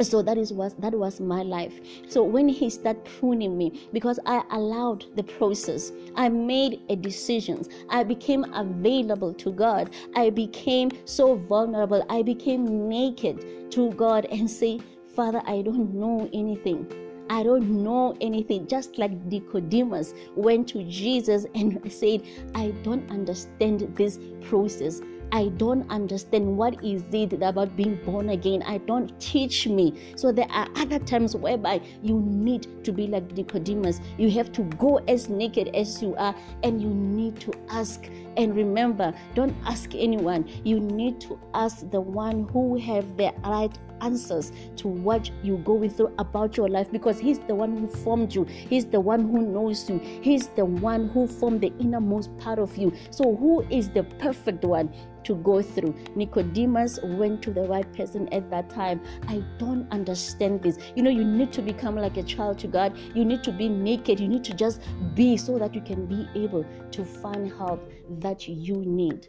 So 0.00 0.20
that 0.20 0.36
is 0.36 0.52
what 0.52 0.80
that 0.80 0.94
was 0.94 1.20
my 1.20 1.42
life. 1.42 1.72
So 2.08 2.24
when 2.24 2.48
he 2.48 2.70
started 2.70 3.04
pruning 3.04 3.56
me 3.56 3.88
because 3.92 4.18
i 4.26 4.42
allowed 4.50 5.04
the 5.14 5.22
process 5.22 5.92
i 6.16 6.28
made 6.28 6.80
a 6.88 6.96
decision. 6.96 7.64
I 7.88 8.02
became 8.02 8.44
available 8.52 9.32
to 9.34 9.52
god. 9.52 9.94
I 10.16 10.30
became 10.30 10.90
so 11.04 11.36
vulnerable. 11.36 12.04
I 12.08 12.22
became 12.22 12.88
naked 12.88 13.70
to 13.72 13.92
god 13.92 14.26
and 14.26 14.50
say 14.50 14.80
father 15.14 15.42
i 15.46 15.62
don't 15.62 15.94
know 15.94 16.28
anything 16.32 16.86
I 17.30 17.42
don't 17.42 17.82
know 17.82 18.16
anything. 18.20 18.66
Just 18.66 18.98
like 18.98 19.12
Nicodemus 19.24 20.14
went 20.36 20.68
to 20.68 20.84
Jesus 20.84 21.46
and 21.54 21.80
said, 21.92 22.22
I 22.54 22.72
don't 22.82 23.08
understand 23.10 23.94
this 23.96 24.18
process. 24.42 25.00
I 25.34 25.48
don't 25.48 25.90
understand 25.90 26.58
what 26.58 26.84
is 26.84 27.02
it 27.10 27.32
about 27.42 27.74
being 27.74 27.96
born 28.04 28.28
again. 28.28 28.62
I 28.64 28.76
don't 28.76 29.18
teach 29.18 29.66
me. 29.66 30.12
So 30.14 30.30
there 30.30 30.50
are 30.50 30.68
other 30.76 30.98
times 30.98 31.34
whereby 31.34 31.80
you 32.02 32.20
need 32.20 32.84
to 32.84 32.92
be 32.92 33.06
like 33.06 33.32
Nicodemus. 33.32 33.98
You 34.18 34.30
have 34.32 34.52
to 34.52 34.62
go 34.76 34.98
as 35.08 35.30
naked 35.30 35.74
as 35.74 36.02
you 36.02 36.14
are 36.16 36.34
and 36.62 36.82
you 36.82 36.90
need 36.90 37.40
to 37.40 37.52
ask. 37.70 38.04
And 38.36 38.54
remember, 38.54 39.14
don't 39.34 39.56
ask 39.64 39.94
anyone. 39.94 40.46
You 40.64 40.80
need 40.80 41.18
to 41.22 41.40
ask 41.54 41.90
the 41.90 42.00
one 42.00 42.46
who 42.52 42.78
have 42.80 43.16
the 43.16 43.32
right 43.42 43.76
answers 44.02 44.52
to 44.76 44.88
what 44.88 45.30
you're 45.42 45.58
going 45.58 45.90
through 45.90 46.12
about 46.18 46.56
your 46.56 46.68
life 46.68 46.90
because 46.90 47.18
He's 47.18 47.38
the 47.40 47.54
one 47.54 47.76
who 47.76 47.88
formed 47.88 48.34
you, 48.34 48.44
He's 48.44 48.84
the 48.84 49.00
one 49.00 49.20
who 49.20 49.42
knows 49.42 49.88
you, 49.88 49.98
He's 49.98 50.48
the 50.48 50.64
one 50.64 51.08
who 51.08 51.26
formed 51.26 51.60
the 51.60 51.72
innermost 51.78 52.36
part 52.38 52.58
of 52.58 52.76
you. 52.76 52.92
So, 53.10 53.36
who 53.36 53.62
is 53.70 53.88
the 53.88 54.02
perfect 54.02 54.64
one? 54.64 54.92
to 55.24 55.36
go 55.36 55.62
through. 55.62 55.94
Nicodemus 56.14 56.98
went 57.02 57.42
to 57.42 57.52
the 57.52 57.62
right 57.62 57.90
person 57.94 58.28
at 58.32 58.50
that 58.50 58.70
time. 58.70 59.00
I 59.28 59.42
don't 59.58 59.90
understand 59.92 60.62
this. 60.62 60.78
You 60.96 61.02
know, 61.02 61.10
you 61.10 61.24
need 61.24 61.52
to 61.52 61.62
become 61.62 61.96
like 61.96 62.16
a 62.16 62.22
child 62.22 62.58
to 62.60 62.66
God. 62.66 62.96
You 63.14 63.24
need 63.24 63.44
to 63.44 63.52
be 63.52 63.68
naked. 63.68 64.18
You 64.20 64.28
need 64.28 64.44
to 64.44 64.54
just 64.54 64.80
be 65.14 65.36
so 65.36 65.58
that 65.58 65.74
you 65.74 65.80
can 65.80 66.06
be 66.06 66.28
able 66.34 66.66
to 66.90 67.04
find 67.04 67.48
help 67.52 67.90
that 68.18 68.48
you 68.48 68.76
need. 68.76 69.28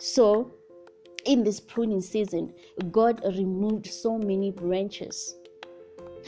So, 0.00 0.55
in 1.26 1.44
this 1.44 1.60
pruning 1.60 2.00
season, 2.00 2.52
God 2.90 3.20
removed 3.24 3.86
so 3.86 4.16
many 4.16 4.50
branches. 4.50 5.36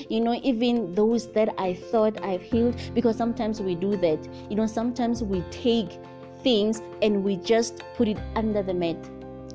You 0.09 0.21
know, 0.21 0.39
even 0.43 0.95
those 0.95 1.33
that 1.33 1.55
I 1.59 1.75
thought 1.75 2.23
I've 2.23 2.43
healed, 2.43 2.77
because 2.95 3.17
sometimes 3.17 3.61
we 3.61 3.75
do 3.75 3.97
that. 3.97 4.29
You 4.51 4.57
know, 4.57 4.67
sometimes 4.67 5.23
we 5.23 5.41
take 5.51 5.99
things 6.43 6.81
and 7.03 7.25
we 7.25 7.37
just 7.37 7.83
put 7.97 8.09
it 8.09 8.19
under 8.37 8.63
the 8.63 8.75
mat 8.75 8.97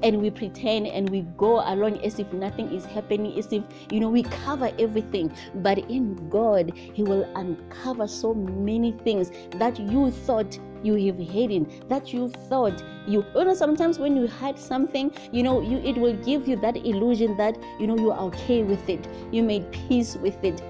and 0.03 0.21
we 0.21 0.29
pretend 0.29 0.87
and 0.87 1.09
we 1.09 1.21
go 1.37 1.61
along 1.61 2.03
as 2.03 2.19
if 2.19 2.31
nothing 2.33 2.71
is 2.73 2.85
happening, 2.85 3.37
as 3.39 3.51
if, 3.53 3.63
you 3.89 4.01
know, 4.01 4.09
we 4.09 4.23
cover 4.23 4.69
everything. 4.77 5.31
But 5.55 5.77
in 5.89 6.29
God, 6.29 6.73
He 6.75 7.03
will 7.03 7.23
uncover 7.35 8.07
so 8.07 8.33
many 8.33 8.91
things 8.91 9.31
that 9.55 9.79
you 9.79 10.11
thought 10.11 10.59
you 10.83 10.95
have 11.07 11.17
hidden, 11.17 11.71
that 11.87 12.13
you 12.13 12.29
thought 12.29 12.83
you, 13.07 13.25
you 13.35 13.43
know, 13.43 13.53
sometimes 13.53 13.99
when 13.99 14.15
you 14.15 14.27
hide 14.27 14.57
something, 14.57 15.11
you 15.31 15.43
know, 15.43 15.61
you 15.61 15.77
it 15.79 15.97
will 15.97 16.15
give 16.23 16.47
you 16.47 16.55
that 16.57 16.77
illusion 16.77 17.35
that, 17.37 17.57
you 17.79 17.87
know, 17.87 17.97
you 17.97 18.11
are 18.11 18.19
okay 18.27 18.63
with 18.63 18.87
it, 18.89 19.07
you 19.31 19.43
made 19.43 19.69
peace 19.71 20.15
with 20.15 20.41
it. 20.43 20.61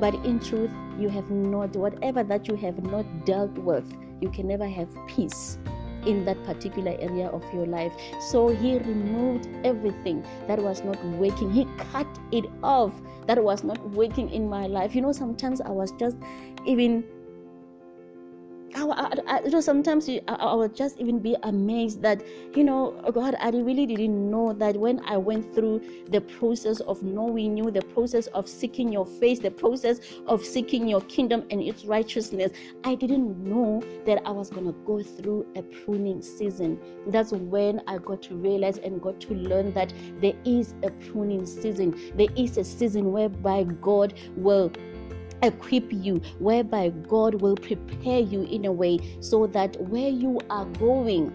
But 0.00 0.14
in 0.24 0.40
truth, 0.40 0.70
you 0.98 1.08
have 1.08 1.30
not, 1.30 1.76
whatever 1.76 2.22
that 2.24 2.48
you 2.48 2.56
have 2.56 2.82
not 2.82 3.04
dealt 3.24 3.56
with, 3.58 3.84
you 4.20 4.30
can 4.30 4.48
never 4.48 4.66
have 4.66 4.88
peace 5.06 5.58
in 6.06 6.24
that 6.24 6.42
particular 6.44 6.96
area 6.98 7.28
of 7.28 7.44
your 7.54 7.66
life. 7.66 7.92
So 8.20 8.48
he 8.48 8.78
removed 8.78 9.48
everything 9.64 10.24
that 10.48 10.58
was 10.58 10.82
not 10.82 11.02
working. 11.04 11.52
He 11.52 11.66
cut 11.92 12.08
it 12.32 12.46
off 12.62 12.92
that 13.26 13.42
was 13.42 13.62
not 13.62 13.78
working 13.90 14.28
in 14.30 14.48
my 14.48 14.66
life. 14.66 14.94
You 14.94 15.02
know, 15.02 15.12
sometimes 15.12 15.60
I 15.60 15.70
was 15.70 15.92
just 15.92 16.16
even 16.66 17.04
I, 18.74 19.18
I, 19.26 19.40
you 19.44 19.50
know, 19.50 19.60
sometimes 19.60 20.08
I, 20.08 20.20
I 20.28 20.54
would 20.54 20.74
just 20.74 20.98
even 20.98 21.18
be 21.18 21.36
amazed 21.42 22.02
that, 22.02 22.22
you 22.54 22.64
know, 22.64 22.92
God, 23.12 23.36
I 23.40 23.50
really 23.50 23.86
didn't 23.86 24.30
know 24.30 24.52
that 24.54 24.76
when 24.76 25.00
I 25.04 25.16
went 25.16 25.54
through 25.54 25.82
the 26.08 26.20
process 26.20 26.80
of 26.80 27.02
knowing 27.02 27.56
you, 27.56 27.70
the 27.70 27.82
process 27.82 28.28
of 28.28 28.48
seeking 28.48 28.92
your 28.92 29.06
face, 29.06 29.38
the 29.38 29.50
process 29.50 30.00
of 30.26 30.44
seeking 30.44 30.88
your 30.88 31.02
kingdom 31.02 31.44
and 31.50 31.62
its 31.62 31.84
righteousness, 31.84 32.52
I 32.84 32.94
didn't 32.94 33.38
know 33.44 33.82
that 34.06 34.22
I 34.26 34.30
was 34.30 34.50
going 34.50 34.66
to 34.66 34.72
go 34.86 35.02
through 35.02 35.46
a 35.54 35.62
pruning 35.62 36.22
season. 36.22 36.78
That's 37.06 37.32
when 37.32 37.82
I 37.86 37.98
got 37.98 38.22
to 38.22 38.34
realize 38.34 38.78
and 38.78 39.00
got 39.02 39.20
to 39.22 39.34
learn 39.34 39.72
that 39.74 39.92
there 40.20 40.34
is 40.44 40.74
a 40.82 40.90
pruning 41.10 41.46
season. 41.46 41.98
There 42.16 42.28
is 42.36 42.56
a 42.56 42.64
season 42.64 43.12
whereby 43.12 43.64
God 43.64 44.14
will 44.36 44.72
equip 45.42 45.92
you, 45.92 46.16
whereby 46.38 46.90
God 47.08 47.40
will 47.40 47.56
prepare 47.56 48.20
you 48.20 48.42
in 48.44 48.64
a 48.64 48.72
way 48.72 48.98
so 49.20 49.46
that 49.48 49.80
where 49.88 50.08
you 50.10 50.40
are 50.50 50.64
going, 50.64 51.32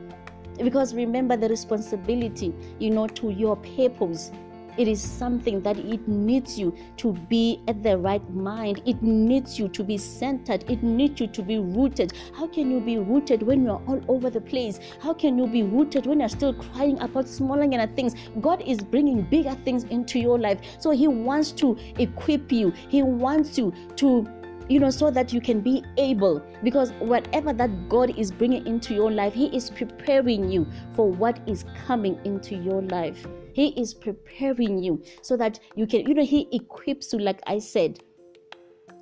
because 0.57 0.93
remember 0.93 1.37
the 1.37 1.49
responsibility, 1.49 2.53
you 2.79 2.89
know, 2.89 3.07
to 3.07 3.29
your 3.29 3.55
purpose 3.57 4.31
It 4.77 4.87
is 4.87 5.01
something 5.01 5.61
that 5.61 5.77
it 5.77 6.07
needs 6.07 6.59
you 6.59 6.75
to 6.97 7.13
be 7.13 7.61
at 7.67 7.81
the 7.83 7.97
right 7.97 8.27
mind. 8.29 8.81
It 8.85 9.01
needs 9.01 9.57
you 9.57 9.67
to 9.69 9.83
be 9.83 9.97
centered. 9.97 10.69
It 10.69 10.83
needs 10.83 11.19
you 11.19 11.27
to 11.27 11.41
be 11.41 11.59
rooted. 11.59 12.13
How 12.35 12.47
can 12.47 12.69
you 12.69 12.79
be 12.79 12.97
rooted 12.99 13.41
when 13.41 13.63
you 13.63 13.71
are 13.71 13.81
all 13.87 14.01
over 14.07 14.29
the 14.29 14.41
place? 14.41 14.79
How 15.01 15.13
can 15.13 15.37
you 15.37 15.47
be 15.47 15.63
rooted 15.63 16.05
when 16.05 16.19
you're 16.19 16.29
still 16.29 16.53
crying 16.53 16.99
about 16.99 17.27
smaller 17.27 17.87
things? 17.87 18.15
God 18.39 18.61
is 18.61 18.79
bringing 18.79 19.23
bigger 19.23 19.55
things 19.65 19.83
into 19.85 20.19
your 20.19 20.37
life. 20.37 20.59
So 20.79 20.91
He 20.91 21.07
wants 21.07 21.51
to 21.53 21.77
equip 21.97 22.51
you. 22.51 22.71
He 22.89 23.01
wants 23.03 23.57
you 23.57 23.73
to 23.97 24.27
you 24.69 24.81
know, 24.81 24.89
so 24.89 25.09
that 25.09 25.31
you 25.31 25.39
can 25.39 25.61
be 25.61 25.81
able, 25.97 26.43
because 26.61 26.91
whatever 26.99 27.53
that 27.53 27.87
God 27.87 28.17
is 28.17 28.31
bringing 28.31 28.67
into 28.67 28.93
your 28.93 29.09
life, 29.09 29.33
He 29.33 29.45
is 29.55 29.69
preparing 29.69 30.51
you 30.51 30.67
for 30.93 31.09
what 31.09 31.39
is 31.47 31.63
coming 31.85 32.19
into 32.25 32.55
your 32.55 32.81
life. 32.81 33.25
He 33.57 33.69
is 33.69 33.91
preparing 33.91 34.83
you 34.83 35.01
so 35.23 35.35
that 35.35 35.59
you 35.75 35.87
can, 35.87 36.01
you 36.01 36.13
know, 36.13 36.23
He 36.23 36.47
equips 36.51 37.11
you, 37.11 37.17
like 37.17 37.41
I 37.47 37.57
said. 37.57 38.03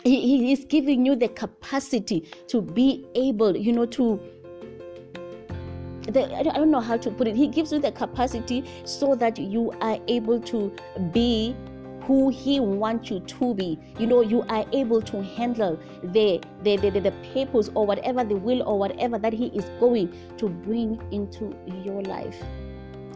He, 0.05 0.21
he 0.21 0.53
is 0.53 0.63
giving 0.63 1.05
you 1.05 1.17
the 1.17 1.27
capacity 1.27 2.31
to 2.47 2.62
be 2.62 3.05
able, 3.15 3.57
you 3.57 3.74
know, 3.74 3.85
to 3.88 4.17
the, 6.03 6.33
I 6.33 6.43
don't 6.43 6.71
know 6.71 6.79
how 6.79 6.95
to 6.95 7.12
put 7.12 7.27
it. 7.27 7.35
He 7.35 7.50
gives 7.50 7.74
you 7.74 7.79
the 7.79 7.91
capacity 7.91 8.63
so 8.85 9.13
that 9.15 9.38
you 9.38 9.74
are 9.81 10.00
able 10.07 10.39
to 10.39 10.74
be 11.12 11.53
who 12.03 12.29
he 12.29 12.62
wants 12.62 13.09
you 13.09 13.19
to 13.19 13.55
be 13.55 13.79
you 13.97 14.05
know 14.05 14.21
you 14.21 14.43
are 14.43 14.63
able 14.74 15.01
to 15.01 15.24
handle 15.24 15.75
the 16.03 16.39
the, 16.62 16.77
the, 16.77 16.91
the, 16.91 17.00
the 17.00 17.12
purpose 17.33 17.71
or 17.74 17.88
whatever 17.88 18.24
the 18.24 18.35
will 18.35 18.62
or 18.62 18.77
whatever 18.77 19.17
that 19.17 19.33
he 19.33 19.47
is 19.47 19.65
going 19.79 20.15
to 20.38 20.47
bring 20.47 21.01
into 21.12 21.55
your 21.83 22.03
life 22.03 22.38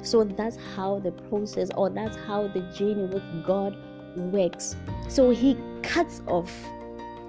so 0.02 0.24
that's 0.24 0.58
how 0.76 1.00
the 1.00 1.12
process 1.12 1.70
or 1.76 1.90
that's 1.90 2.16
how 2.28 2.48
the 2.48 2.62
journey 2.74 3.06
with 3.06 3.24
god 3.46 3.78
works. 4.16 4.76
So 5.08 5.30
he 5.30 5.58
cuts 5.82 6.22
off 6.28 6.52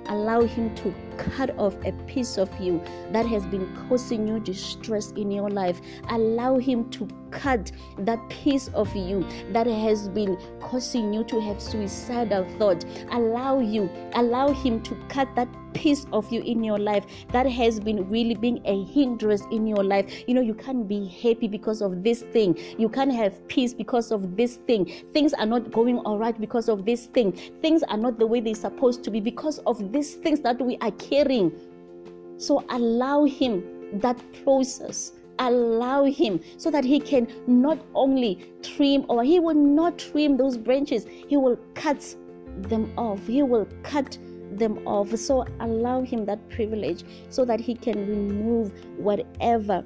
allow 0.06 0.40
him 0.42 0.74
to 0.74 0.92
cut 1.36 1.56
off 1.58 1.74
a 1.84 1.92
piece 2.06 2.38
of 2.38 2.50
you 2.60 2.82
that 3.12 3.26
has 3.26 3.44
been 3.46 3.66
causing 3.88 4.26
you 4.26 4.40
distress 4.40 5.12
in 5.12 5.30
your 5.30 5.50
life 5.50 5.80
allow 6.08 6.58
him 6.58 6.88
to 6.90 7.08
cut 7.30 7.72
that 7.98 8.28
piece 8.28 8.68
of 8.68 8.94
you 8.94 9.26
that 9.52 9.66
has 9.66 10.08
been 10.08 10.36
causing 10.60 11.12
you 11.12 11.24
to 11.24 11.40
have 11.40 11.60
suicidal 11.60 12.44
thoughts. 12.58 12.84
Allow 13.10 13.60
you 13.60 13.90
allow 14.14 14.52
him 14.52 14.82
to 14.82 14.94
cut 15.08 15.28
that 15.36 15.48
piece 15.72 16.04
of 16.12 16.30
you 16.32 16.42
in 16.42 16.64
your 16.64 16.78
life 16.78 17.06
that 17.28 17.46
has 17.46 17.78
been 17.78 18.08
really 18.10 18.34
being 18.34 18.60
a 18.64 18.84
hindrance 18.86 19.42
in 19.52 19.66
your 19.66 19.84
life. 19.84 20.24
You 20.26 20.34
know 20.34 20.40
you 20.40 20.54
can't 20.54 20.88
be 20.88 21.06
happy 21.22 21.46
because 21.46 21.80
of 21.80 22.02
this 22.02 22.22
thing. 22.22 22.58
You 22.78 22.88
can't 22.88 23.12
have 23.12 23.46
peace 23.48 23.72
because 23.72 24.10
of 24.10 24.36
this 24.36 24.56
thing. 24.66 24.90
Things 25.12 25.32
are 25.34 25.46
not 25.46 25.70
going 25.70 25.98
all 25.98 26.18
right 26.18 26.38
because 26.40 26.68
of 26.68 26.84
this 26.84 27.06
thing. 27.06 27.32
Things 27.62 27.82
are 27.84 27.96
not 27.96 28.18
the 28.18 28.26
way 28.26 28.40
they're 28.40 28.54
supposed 28.54 29.04
to 29.04 29.10
be 29.10 29.20
because 29.20 29.58
of 29.60 29.92
these 29.92 30.14
things 30.16 30.40
that 30.40 30.60
we 30.60 30.76
are 30.78 30.90
carrying 31.10 31.52
so 32.40 32.64
allow 32.70 33.24
him 33.24 33.62
that 34.00 34.18
process. 34.44 35.12
Allow 35.38 36.04
him 36.04 36.40
so 36.56 36.70
that 36.70 36.84
he 36.84 36.98
can 36.98 37.28
not 37.46 37.78
only 37.94 38.52
trim 38.62 39.04
or 39.10 39.22
he 39.22 39.38
will 39.40 39.54
not 39.54 39.98
trim 39.98 40.38
those 40.38 40.56
branches. 40.56 41.06
He 41.28 41.36
will 41.36 41.58
cut 41.74 42.16
them 42.56 42.92
off. 42.96 43.26
He 43.26 43.42
will 43.42 43.68
cut 43.82 44.16
them 44.52 44.86
off. 44.86 45.14
So 45.16 45.44
allow 45.60 46.00
him 46.02 46.24
that 46.24 46.48
privilege 46.48 47.04
so 47.28 47.44
that 47.44 47.60
he 47.60 47.74
can 47.74 48.06
remove 48.06 48.72
whatever 48.96 49.84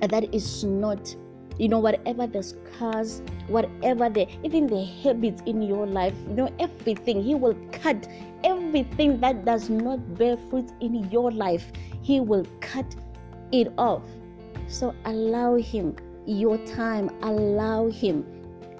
that 0.00 0.32
is 0.32 0.62
not 0.64 1.14
you 1.58 1.68
know 1.68 1.78
whatever 1.78 2.26
the 2.26 2.42
scars 2.42 3.22
whatever 3.46 4.08
the 4.10 4.26
even 4.42 4.66
the 4.66 4.84
habits 4.84 5.40
in 5.46 5.62
your 5.62 5.86
life 5.86 6.14
you 6.28 6.34
know 6.34 6.50
everything. 6.58 7.22
He 7.22 7.34
will 7.34 7.56
cut 7.72 8.08
everything 8.44 9.18
that 9.20 9.44
does 9.44 9.68
not 9.70 9.98
bear 10.18 10.36
fruit 10.50 10.70
in 10.80 11.10
your 11.10 11.30
life 11.32 11.72
he 12.02 12.20
will 12.20 12.46
cut 12.60 12.94
it 13.52 13.72
off 13.78 14.02
so 14.66 14.94
allow 15.04 15.56
Him 15.56 15.96
your 16.26 16.58
time, 16.66 17.10
allow 17.22 17.88
Him. 17.88 18.24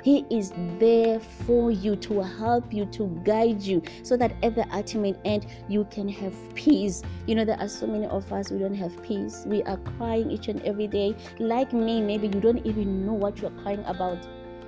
He 0.02 0.26
is 0.30 0.52
there 0.78 1.18
for 1.18 1.70
you 1.70 1.96
to 1.96 2.20
help 2.20 2.74
you, 2.74 2.84
to 2.86 3.06
guide 3.24 3.62
you, 3.62 3.82
so 4.02 4.18
that 4.18 4.34
at 4.42 4.54
the 4.54 4.66
ultimate 4.74 5.18
end 5.24 5.46
you 5.66 5.86
can 5.90 6.08
have 6.08 6.34
peace. 6.54 7.02
You 7.26 7.34
know, 7.34 7.44
there 7.46 7.58
are 7.58 7.68
so 7.68 7.86
many 7.86 8.06
of 8.06 8.30
us 8.30 8.50
we 8.50 8.58
don't 8.58 8.74
have 8.74 9.02
peace. 9.02 9.44
We 9.46 9.62
are 9.62 9.78
crying 9.96 10.30
each 10.30 10.48
and 10.48 10.60
every 10.62 10.88
day. 10.88 11.16
Like 11.38 11.72
me, 11.72 12.02
maybe 12.02 12.26
you 12.26 12.40
don't 12.40 12.64
even 12.66 13.06
know 13.06 13.14
what 13.14 13.40
you're 13.40 13.50
crying 13.62 13.82
about 13.86 14.18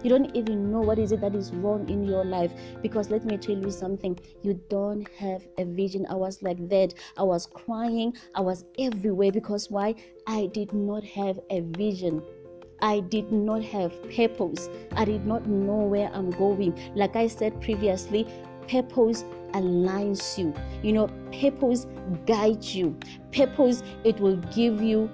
you 0.06 0.10
don't 0.10 0.36
even 0.36 0.70
know 0.70 0.80
what 0.80 1.00
is 1.00 1.10
it 1.10 1.20
that 1.20 1.34
is 1.34 1.52
wrong 1.54 1.88
in 1.88 2.04
your 2.04 2.24
life 2.24 2.52
because 2.80 3.10
let 3.10 3.24
me 3.24 3.36
tell 3.36 3.56
you 3.56 3.72
something 3.72 4.16
you 4.42 4.54
don't 4.68 5.08
have 5.18 5.42
a 5.58 5.64
vision 5.64 6.06
i 6.08 6.14
was 6.14 6.40
like 6.42 6.68
that 6.68 6.94
i 7.16 7.24
was 7.24 7.46
crying 7.46 8.16
i 8.36 8.40
was 8.40 8.64
everywhere 8.78 9.32
because 9.32 9.68
why 9.68 9.92
i 10.28 10.46
did 10.54 10.72
not 10.72 11.02
have 11.02 11.40
a 11.50 11.60
vision 11.76 12.22
I 12.82 13.00
did 13.00 13.32
not 13.32 13.62
have 13.64 13.90
purpose. 14.14 14.68
I 14.92 15.06
did 15.06 15.26
not 15.26 15.46
know 15.46 15.78
where 15.92 16.10
I'm 16.12 16.30
going. 16.30 16.78
Like 16.94 17.16
I 17.16 17.26
said 17.26 17.58
previously, 17.62 18.26
purpose 18.68 19.24
aligns 19.52 20.36
you. 20.36 20.52
You 20.82 20.92
know, 20.92 21.06
purpose 21.40 21.86
guides 22.26 22.76
you. 22.76 22.94
Purpose, 23.32 23.82
it 24.04 24.20
will 24.20 24.36
give 24.54 24.82
you 24.82 25.08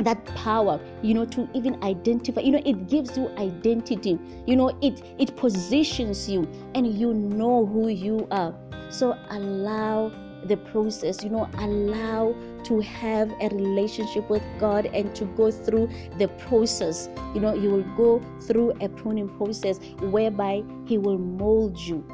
that 0.00 0.24
power 0.36 0.80
you 1.02 1.14
know 1.14 1.24
to 1.24 1.48
even 1.54 1.82
identify 1.82 2.40
you 2.40 2.52
know 2.52 2.62
it 2.64 2.88
gives 2.88 3.16
you 3.16 3.28
identity 3.38 4.18
you 4.46 4.56
know 4.56 4.68
it 4.82 5.02
it 5.18 5.36
positions 5.36 6.28
you 6.28 6.48
and 6.74 6.86
you 6.94 7.14
know 7.14 7.66
who 7.66 7.88
you 7.88 8.26
are. 8.30 8.54
So 8.90 9.16
allow 9.30 10.12
the 10.44 10.56
process 10.56 11.24
you 11.24 11.30
know 11.30 11.48
allow 11.58 12.34
to 12.64 12.80
have 12.80 13.30
a 13.40 13.48
relationship 13.48 14.28
with 14.28 14.42
god 14.60 14.86
and 14.86 15.14
to 15.14 15.24
go 15.36 15.50
through 15.50 15.88
the 16.18 16.28
process. 16.46 17.08
You 17.34 17.40
know 17.40 17.54
you 17.54 17.70
will 17.70 17.96
go 17.96 18.22
through 18.42 18.72
a 18.80 18.88
pruning 18.88 19.28
process 19.36 19.78
whereby 20.00 20.62
he 20.86 20.98
will 20.98 21.18
mold 21.18 21.78
you 21.78 22.04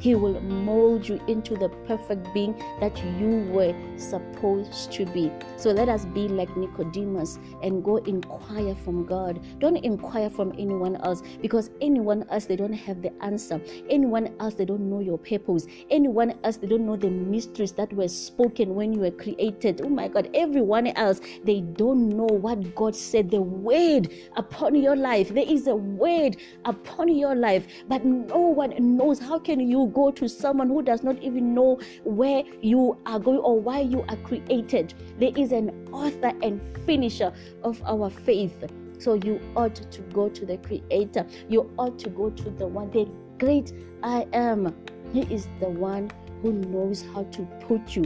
he 0.00 0.14
will 0.14 0.40
mold 0.40 1.08
you 1.08 1.20
into 1.26 1.56
the 1.56 1.68
perfect 1.86 2.32
being 2.32 2.54
that 2.80 2.96
you 3.18 3.48
were 3.50 3.74
supposed 3.96 4.92
to 4.92 5.06
be. 5.06 5.30
So 5.56 5.70
let 5.70 5.88
us 5.88 6.04
be 6.06 6.28
like 6.28 6.54
Nicodemus 6.56 7.38
and 7.62 7.84
go 7.84 7.96
inquire 7.96 8.74
from 8.74 9.04
God. 9.04 9.40
Don't 9.58 9.76
inquire 9.76 10.30
from 10.30 10.52
anyone 10.58 10.96
else 10.96 11.22
because 11.40 11.70
anyone 11.80 12.24
else 12.30 12.46
they 12.46 12.56
don't 12.56 12.72
have 12.72 13.02
the 13.02 13.12
answer. 13.22 13.60
Anyone 13.90 14.34
else 14.40 14.54
they 14.54 14.64
don't 14.64 14.88
know 14.88 15.00
your 15.00 15.18
purpose. 15.18 15.66
Anyone 15.90 16.38
else 16.44 16.56
they 16.56 16.66
don't 16.66 16.86
know 16.86 16.96
the 16.96 17.10
mysteries 17.10 17.72
that 17.72 17.92
were 17.92 18.08
spoken 18.08 18.74
when 18.74 18.92
you 18.92 19.00
were 19.00 19.10
created. 19.10 19.80
Oh 19.84 19.88
my 19.88 20.08
God, 20.08 20.30
everyone 20.34 20.88
else 20.88 21.20
they 21.44 21.60
don't 21.60 22.08
know 22.08 22.26
what 22.26 22.74
God 22.74 22.94
said. 22.94 23.30
The 23.30 23.40
word 23.42 24.12
upon 24.36 24.74
your 24.74 24.96
life. 24.96 25.28
There 25.28 25.44
is 25.46 25.66
a 25.66 25.74
word 25.76 26.36
upon 26.64 27.08
your 27.08 27.34
life, 27.34 27.66
but 27.88 28.04
no 28.04 28.38
one 28.38 28.74
knows. 28.96 29.18
How 29.18 29.38
can 29.38 29.60
you 29.60 29.87
go 29.88 30.10
to 30.10 30.28
someone 30.28 30.68
who 30.68 30.82
does 30.82 31.02
not 31.02 31.22
even 31.22 31.54
know 31.54 31.80
where 32.04 32.42
you 32.62 32.96
are 33.06 33.18
going 33.18 33.38
or 33.38 33.58
why 33.60 33.80
you 33.80 34.04
are 34.08 34.16
created. 34.16 34.94
There 35.18 35.32
is 35.36 35.52
an 35.52 35.88
author 35.92 36.32
and 36.42 36.60
finisher 36.86 37.32
of 37.62 37.82
our 37.84 38.10
faith. 38.10 38.64
So 38.98 39.14
you 39.14 39.40
ought 39.56 39.76
to 39.76 40.00
go 40.12 40.28
to 40.28 40.46
the 40.46 40.58
Creator. 40.58 41.26
You 41.48 41.70
ought 41.78 41.98
to 42.00 42.10
go 42.10 42.30
to 42.30 42.50
the 42.50 42.66
one, 42.66 42.90
the 42.90 43.08
great 43.38 43.72
I 44.02 44.26
am. 44.32 44.74
He 45.12 45.22
is 45.22 45.48
the 45.60 45.68
one 45.68 46.10
who 46.42 46.52
knows 46.52 47.04
how 47.14 47.24
to 47.24 47.42
put 47.66 47.96
you 47.96 48.04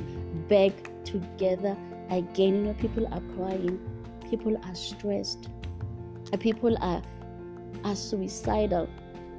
back 0.48 0.72
together 1.04 1.76
again. 2.10 2.56
You 2.56 2.62
know, 2.62 2.74
people 2.74 3.06
are 3.06 3.22
crying, 3.36 3.80
people 4.28 4.56
are 4.64 4.74
stressed, 4.74 5.48
people 6.40 6.76
are 6.80 7.02
are 7.84 7.96
suicidal. 7.96 8.88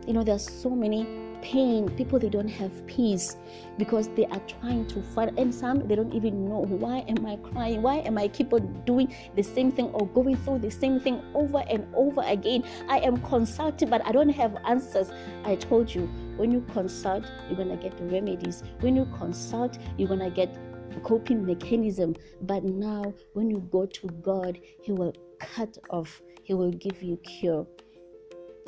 You 0.08 0.14
know, 0.14 0.24
there 0.24 0.36
are 0.36 0.40
so 0.40 0.70
many 0.70 1.08
pain 1.44 1.90
people 1.98 2.18
they 2.18 2.30
don't 2.30 2.48
have 2.48 2.72
peace 2.88 3.36
because 3.78 4.08
they 4.16 4.26
are 4.28 4.40
trying 4.48 4.88
to 4.88 5.02
find 5.02 5.38
and 5.38 5.54
some 5.54 5.86
they 5.90 5.96
don't 5.96 6.14
even 6.14 6.48
know 6.48 6.62
why 6.62 7.00
am 7.10 7.26
i 7.26 7.36
crying? 7.36 7.82
Why 7.82 7.98
am 7.98 8.18
i 8.18 8.30
keep 8.30 8.54
on 8.54 8.82
doing 8.86 9.14
the 9.36 9.44
same 9.44 9.70
thing 9.70 9.88
or 9.88 10.08
going 10.08 10.38
through 10.38 10.60
the 10.60 10.72
same 10.72 11.02
thing 11.02 11.22
over 11.36 11.64
and 11.70 11.86
over 11.94 12.22
again? 12.26 12.64
I 12.88 13.00
am 13.00 13.18
consulting 13.22 13.90
but 13.90 14.06
i 14.06 14.12
don't 14.14 14.30
have 14.30 14.56
answers. 14.66 15.12
I 15.44 15.56
told 15.56 15.94
you 15.94 16.08
when 16.38 16.52
you 16.52 16.66
consult 16.72 17.26
you're 17.50 17.58
gonna 17.58 17.76
get 17.78 17.94
remedies. 18.00 18.64
When 18.80 18.96
you 18.96 19.06
consult 19.18 19.78
you're 19.98 20.08
gonna 20.08 20.30
get 20.32 20.58
coping 21.04 21.46
mechanism. 21.46 22.16
But 22.44 22.64
now 22.64 23.14
when 23.34 23.50
you 23.50 23.60
go 23.70 23.86
to 23.86 24.08
god 24.22 24.60
he 24.82 24.94
will 24.94 25.14
cut 25.40 25.78
off 25.90 26.22
he 26.44 26.54
will 26.54 26.72
give 26.72 27.04
you 27.04 27.18
cure. 27.18 27.68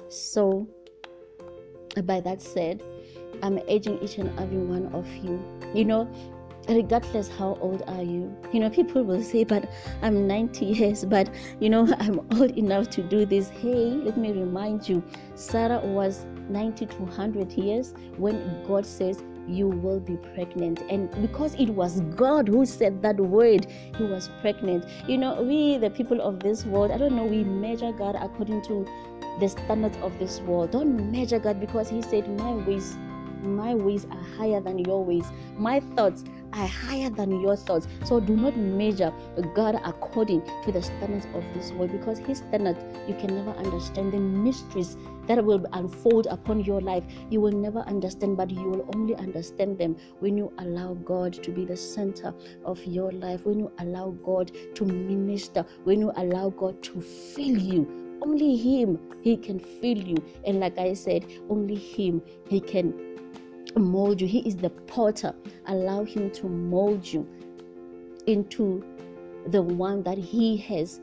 So 0.10 0.68
by 2.02 2.20
that 2.22 2.42
said, 2.42 2.84
I'm 3.44 3.60
urging 3.70 4.00
each 4.02 4.18
and 4.18 4.38
every 4.40 4.58
one 4.58 4.88
of 4.94 5.08
you, 5.18 5.42
you 5.74 5.86
know, 5.86 6.10
regardless 6.68 7.30
how 7.30 7.56
old 7.62 7.84
are 7.86 8.02
you 8.02 8.36
you 8.52 8.60
know 8.60 8.72
people 8.72 9.04
will 9.04 9.22
say 9.22 9.44
but 9.44 9.70
i'm 10.02 10.26
90 10.26 10.66
years 10.66 11.06
but 11.06 11.30
you 11.60 11.70
know 11.70 11.88
i'm 12.00 12.20
old 12.40 12.58
enough 12.58 12.90
to 12.90 13.04
do 13.04 13.24
this 13.24 13.50
hey 13.50 13.92
let 14.04 14.18
me 14.18 14.32
remind 14.32 14.90
you 14.90 15.04
sarah 15.36 15.80
was 15.82 16.26
90 16.50 16.86
to 16.88 16.96
100 16.98 17.52
years 17.54 17.94
when 18.18 18.64
God 18.66 18.86
says 18.86 19.24
you 19.48 19.68
will 19.68 20.00
be 20.00 20.18
pregnant. 20.34 20.82
And 20.90 21.10
because 21.22 21.54
it 21.56 21.70
was 21.70 22.02
God 22.16 22.48
who 22.48 22.66
said 22.66 23.02
that 23.04 23.18
word, 23.18 23.68
he 23.96 24.04
was 24.04 24.30
pregnant. 24.42 24.86
You 25.08 25.18
know, 25.18 25.42
we, 25.42 25.78
the 25.78 25.90
people 25.90 26.22
of 26.22 26.40
this 26.40 26.66
world, 26.66 26.92
I 26.92 26.98
don't 26.98 27.16
know, 27.16 27.26
we 27.26 27.44
measure 27.44 27.92
God 27.92 28.16
according 28.20 28.64
to 28.64 28.88
the 29.40 29.50
standards 29.50 29.98
of 29.98 30.18
this 30.20 30.40
world. 30.42 30.72
Don't 30.72 31.12
measure 31.12 31.40
God 31.40 31.60
because 31.60 31.90
he 31.90 32.02
said, 32.02 32.28
My 32.40 32.52
ways, 32.52 32.98
my 33.42 33.76
ways 33.76 34.06
are 34.06 34.24
higher 34.38 34.62
than 34.62 34.80
your 34.80 35.04
ways. 35.04 35.26
My 35.58 35.80
thoughts 35.80 36.24
are 36.54 36.68
higher 36.68 37.10
than 37.10 37.42
your 37.42 37.56
thoughts. 37.56 37.88
So 38.06 38.20
do 38.20 38.36
not 38.36 38.58
measure 38.58 39.14
God 39.54 39.80
according 39.84 40.42
to 40.64 40.72
the 40.72 40.82
standards 40.82 41.28
of 41.34 41.44
this 41.54 41.72
world 41.72 41.92
because 41.92 42.20
His 42.20 42.40
standards 42.40 42.80
you 43.08 43.16
can 43.16 43.36
never 43.36 43.52
understand 43.52 44.14
the 44.14 44.20
mysteries 44.20 44.98
that 45.28 45.44
will 45.44 45.66
unfold 45.74 46.28
upon 46.28 46.64
your 46.64 46.82
life. 46.82 47.04
You 47.30 47.42
will 47.42 47.52
never 47.52 47.80
understand, 47.80 48.38
but 48.38 48.50
you 48.50 48.64
will 48.64 48.90
only 48.96 49.16
understand 49.16 49.78
them 49.78 49.98
when 50.20 50.38
you 50.38 50.52
allow 50.60 50.94
God 50.94 51.34
to 51.44 51.52
be 51.52 51.66
the 51.66 51.78
center 51.78 52.34
of 52.64 52.84
your 52.86 53.12
life, 53.12 53.46
when 53.46 53.60
you 53.60 53.72
allow 53.80 54.12
God 54.24 54.52
to 54.76 54.86
minister, 54.86 55.66
when 55.84 56.00
you 56.00 56.12
allow 56.16 56.50
God 56.50 56.82
to 56.84 57.02
fill 57.02 57.58
you 57.58 58.05
only 58.26 58.56
him 58.58 59.00
he 59.22 59.38
can 59.38 59.60
fill 59.60 59.98
you 60.12 60.18
and 60.46 60.60
like 60.60 60.78
i 60.78 60.94
said 60.94 61.26
only 61.50 61.76
him 61.76 62.22
he 62.50 62.60
can 62.60 62.94
mold 63.80 64.22
you. 64.22 64.28
He 64.28 64.40
is 64.40 64.56
the 64.56 64.70
potter. 64.70 65.34
Allow 65.68 66.04
Him 66.04 66.32
to 66.32 66.48
mold 66.48 67.06
you 67.06 67.28
into 68.28 68.84
the 69.48 69.62
one 69.62 70.04
that 70.04 70.18
He 70.18 70.58
has 70.58 71.02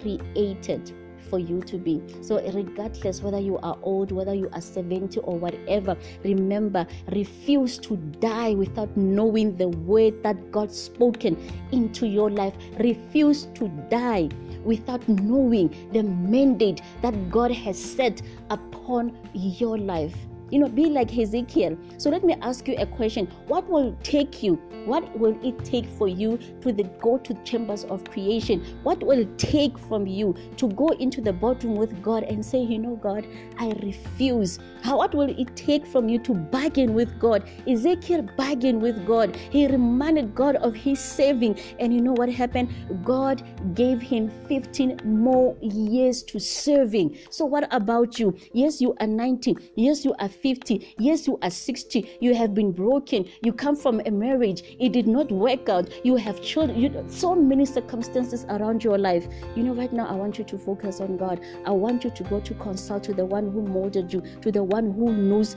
created 0.00 0.92
for 1.30 1.38
you 1.38 1.60
to 1.62 1.78
be. 1.78 2.02
So, 2.20 2.36
regardless 2.52 3.22
whether 3.22 3.38
you 3.38 3.58
are 3.58 3.78
old, 3.82 4.12
whether 4.12 4.34
you 4.34 4.48
are 4.52 4.60
70 4.60 5.20
or 5.20 5.38
whatever, 5.38 5.96
remember, 6.22 6.86
refuse 7.12 7.78
to 7.78 7.96
die 7.96 8.54
without 8.54 8.94
knowing 8.96 9.56
the 9.56 9.68
word 9.68 10.22
that 10.22 10.50
God 10.52 10.70
spoken 10.70 11.36
into 11.72 12.06
your 12.06 12.30
life. 12.30 12.54
Refuse 12.78 13.46
to 13.54 13.68
die 13.90 14.28
without 14.64 15.06
knowing 15.08 15.74
the 15.92 16.02
mandate 16.02 16.80
that 17.02 17.30
God 17.30 17.50
has 17.50 17.78
set 17.78 18.22
upon 18.50 19.16
your 19.32 19.78
life 19.78 20.14
you 20.54 20.60
know, 20.60 20.68
be 20.68 20.86
like 20.86 21.18
Ezekiel. 21.18 21.76
So 21.98 22.10
let 22.10 22.22
me 22.22 22.36
ask 22.40 22.68
you 22.68 22.76
a 22.78 22.86
question. 22.86 23.26
What 23.48 23.68
will 23.68 23.96
take 24.04 24.40
you? 24.40 24.54
What 24.84 25.18
will 25.18 25.36
it 25.42 25.64
take 25.64 25.86
for 25.86 26.06
you 26.06 26.38
to 26.60 26.72
the, 26.72 26.84
go 27.02 27.18
to 27.18 27.34
chambers 27.42 27.82
of 27.86 28.04
creation? 28.04 28.64
What 28.84 29.02
will 29.02 29.18
it 29.18 29.36
take 29.36 29.76
from 29.76 30.06
you 30.06 30.36
to 30.58 30.68
go 30.68 30.90
into 30.90 31.20
the 31.20 31.32
boardroom 31.32 31.74
with 31.74 32.00
God 32.02 32.22
and 32.22 32.44
say, 32.44 32.60
you 32.60 32.78
know, 32.78 32.94
God, 32.94 33.26
I 33.58 33.70
refuse? 33.82 34.60
How, 34.82 34.98
what 34.98 35.12
will 35.12 35.34
it 35.36 35.56
take 35.56 35.86
from 35.86 36.08
you 36.08 36.20
to 36.20 36.34
bargain 36.34 36.94
with 36.94 37.18
God? 37.18 37.48
Ezekiel 37.66 38.22
bargained 38.36 38.80
with 38.80 39.04
God. 39.06 39.34
He 39.34 39.66
reminded 39.66 40.36
God 40.36 40.54
of 40.56 40.74
his 40.74 41.00
saving. 41.00 41.58
And 41.80 41.92
you 41.92 42.00
know 42.00 42.12
what 42.12 42.28
happened? 42.28 42.72
God 43.02 43.42
gave 43.74 44.00
him 44.00 44.30
15 44.46 45.00
more 45.04 45.56
years 45.62 46.22
to 46.24 46.38
serving. 46.38 47.16
So 47.30 47.44
what 47.44 47.66
about 47.74 48.20
you? 48.20 48.36
Yes, 48.52 48.80
you 48.80 48.94
are 49.00 49.06
90. 49.06 49.56
Yes, 49.74 50.04
you 50.04 50.14
are 50.20 50.28
50. 50.44 50.94
Yes, 50.98 51.26
you 51.26 51.38
are 51.40 51.48
60. 51.48 52.18
You 52.20 52.34
have 52.34 52.54
been 52.54 52.70
broken. 52.70 53.24
You 53.42 53.54
come 53.54 53.74
from 53.74 54.02
a 54.04 54.10
marriage. 54.10 54.76
It 54.78 54.92
did 54.92 55.06
not 55.06 55.32
work 55.32 55.70
out. 55.70 55.88
You 56.04 56.16
have 56.16 56.42
children. 56.42 56.78
You, 56.78 57.02
so 57.08 57.34
many 57.34 57.64
circumstances 57.64 58.44
around 58.50 58.84
your 58.84 58.98
life. 58.98 59.26
You 59.56 59.62
know, 59.62 59.72
right 59.72 59.90
now, 59.90 60.06
I 60.06 60.12
want 60.12 60.36
you 60.36 60.44
to 60.44 60.58
focus 60.58 61.00
on 61.00 61.16
God. 61.16 61.40
I 61.64 61.70
want 61.70 62.04
you 62.04 62.10
to 62.10 62.22
go 62.24 62.40
to 62.40 62.54
consult 62.56 63.04
to 63.04 63.14
the 63.14 63.24
one 63.24 63.50
who 63.50 63.62
molded 63.62 64.12
you, 64.12 64.20
to 64.42 64.52
the 64.52 64.62
one 64.62 64.92
who 64.92 65.14
knows 65.14 65.56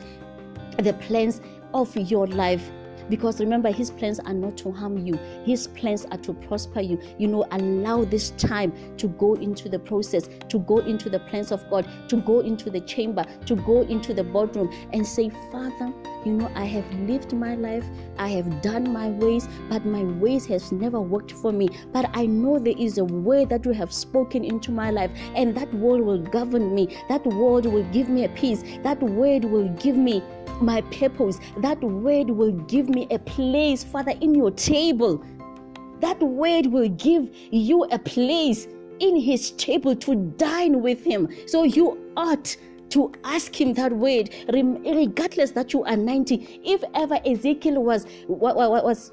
the 0.77 0.93
plans 0.93 1.41
of 1.73 1.93
your 1.97 2.25
life 2.27 2.71
because 3.09 3.39
remember 3.39 3.71
his 3.71 3.91
plans 3.91 4.19
are 4.19 4.33
not 4.33 4.57
to 4.57 4.71
harm 4.71 4.97
you. 5.05 5.19
His 5.45 5.67
plans 5.67 6.05
are 6.05 6.17
to 6.17 6.33
prosper 6.33 6.81
you. 6.81 6.99
You 7.17 7.27
know 7.27 7.45
allow 7.51 8.03
this 8.03 8.31
time 8.31 8.73
to 8.97 9.07
go 9.07 9.33
into 9.35 9.69
the 9.69 9.79
process 9.79 10.29
to 10.49 10.59
go 10.59 10.79
into 10.79 11.09
the 11.09 11.19
plans 11.19 11.51
of 11.51 11.69
god 11.69 11.87
to 12.09 12.17
go 12.17 12.39
into 12.41 12.69
the 12.69 12.81
chamber 12.81 13.25
to 13.45 13.55
go 13.55 13.81
into 13.81 14.13
the 14.13 14.23
boardroom 14.23 14.71
and 14.93 15.05
say 15.05 15.29
father 15.51 15.93
you 16.25 16.33
know 16.33 16.51
i 16.55 16.65
have 16.65 16.85
lived 17.09 17.33
my 17.33 17.55
life. 17.55 17.85
I 18.17 18.29
have 18.29 18.61
done 18.61 18.91
my 18.91 19.09
ways 19.09 19.47
but 19.69 19.85
my 19.85 20.03
ways 20.03 20.45
has 20.47 20.71
never 20.71 20.99
worked 20.99 21.31
for 21.31 21.51
me. 21.51 21.69
But 21.91 22.09
i 22.13 22.25
know 22.25 22.59
there 22.59 22.77
is 22.77 22.97
a 22.97 23.05
word 23.05 23.49
that 23.49 23.65
you 23.65 23.71
have 23.71 23.93
spoken 23.93 24.43
into 24.43 24.71
my 24.71 24.89
life 24.91 25.11
and 25.35 25.55
that 25.55 25.73
word 25.73 26.01
will 26.01 26.19
govern 26.19 26.73
me. 26.73 26.97
That 27.09 27.25
word 27.25 27.65
will 27.65 27.83
give 27.91 28.09
me 28.09 28.25
a 28.25 28.29
peace. 28.29 28.63
That 28.83 29.01
word 29.01 29.45
will 29.45 29.69
give 29.85 29.95
me 29.95 30.23
my 30.61 30.81
purpose. 30.81 31.39
That 31.57 31.81
word 31.81 32.29
will 32.29 32.51
give 32.51 32.89
me 32.89 33.07
a 33.11 33.19
place, 33.19 33.83
Father, 33.83 34.13
in 34.21 34.35
your 34.35 34.51
table. 34.51 35.23
That 35.99 36.19
word 36.21 36.67
will 36.67 36.89
give 36.89 37.29
you 37.51 37.83
a 37.85 37.99
place 37.99 38.67
in 38.99 39.15
his 39.15 39.51
table 39.51 39.95
to 39.95 40.15
dine 40.37 40.81
with 40.81 41.03
him. 41.03 41.29
So 41.47 41.63
you 41.63 42.11
ought 42.15 42.55
to 42.89 43.11
ask 43.23 43.59
him 43.59 43.73
that 43.73 43.91
word, 43.91 44.29
regardless 44.53 45.51
that 45.51 45.73
you 45.73 45.83
are 45.83 45.97
90. 45.97 46.61
If 46.63 46.83
ever 46.93 47.19
Ezekiel 47.25 47.83
was 47.83 48.05
was 48.27 49.11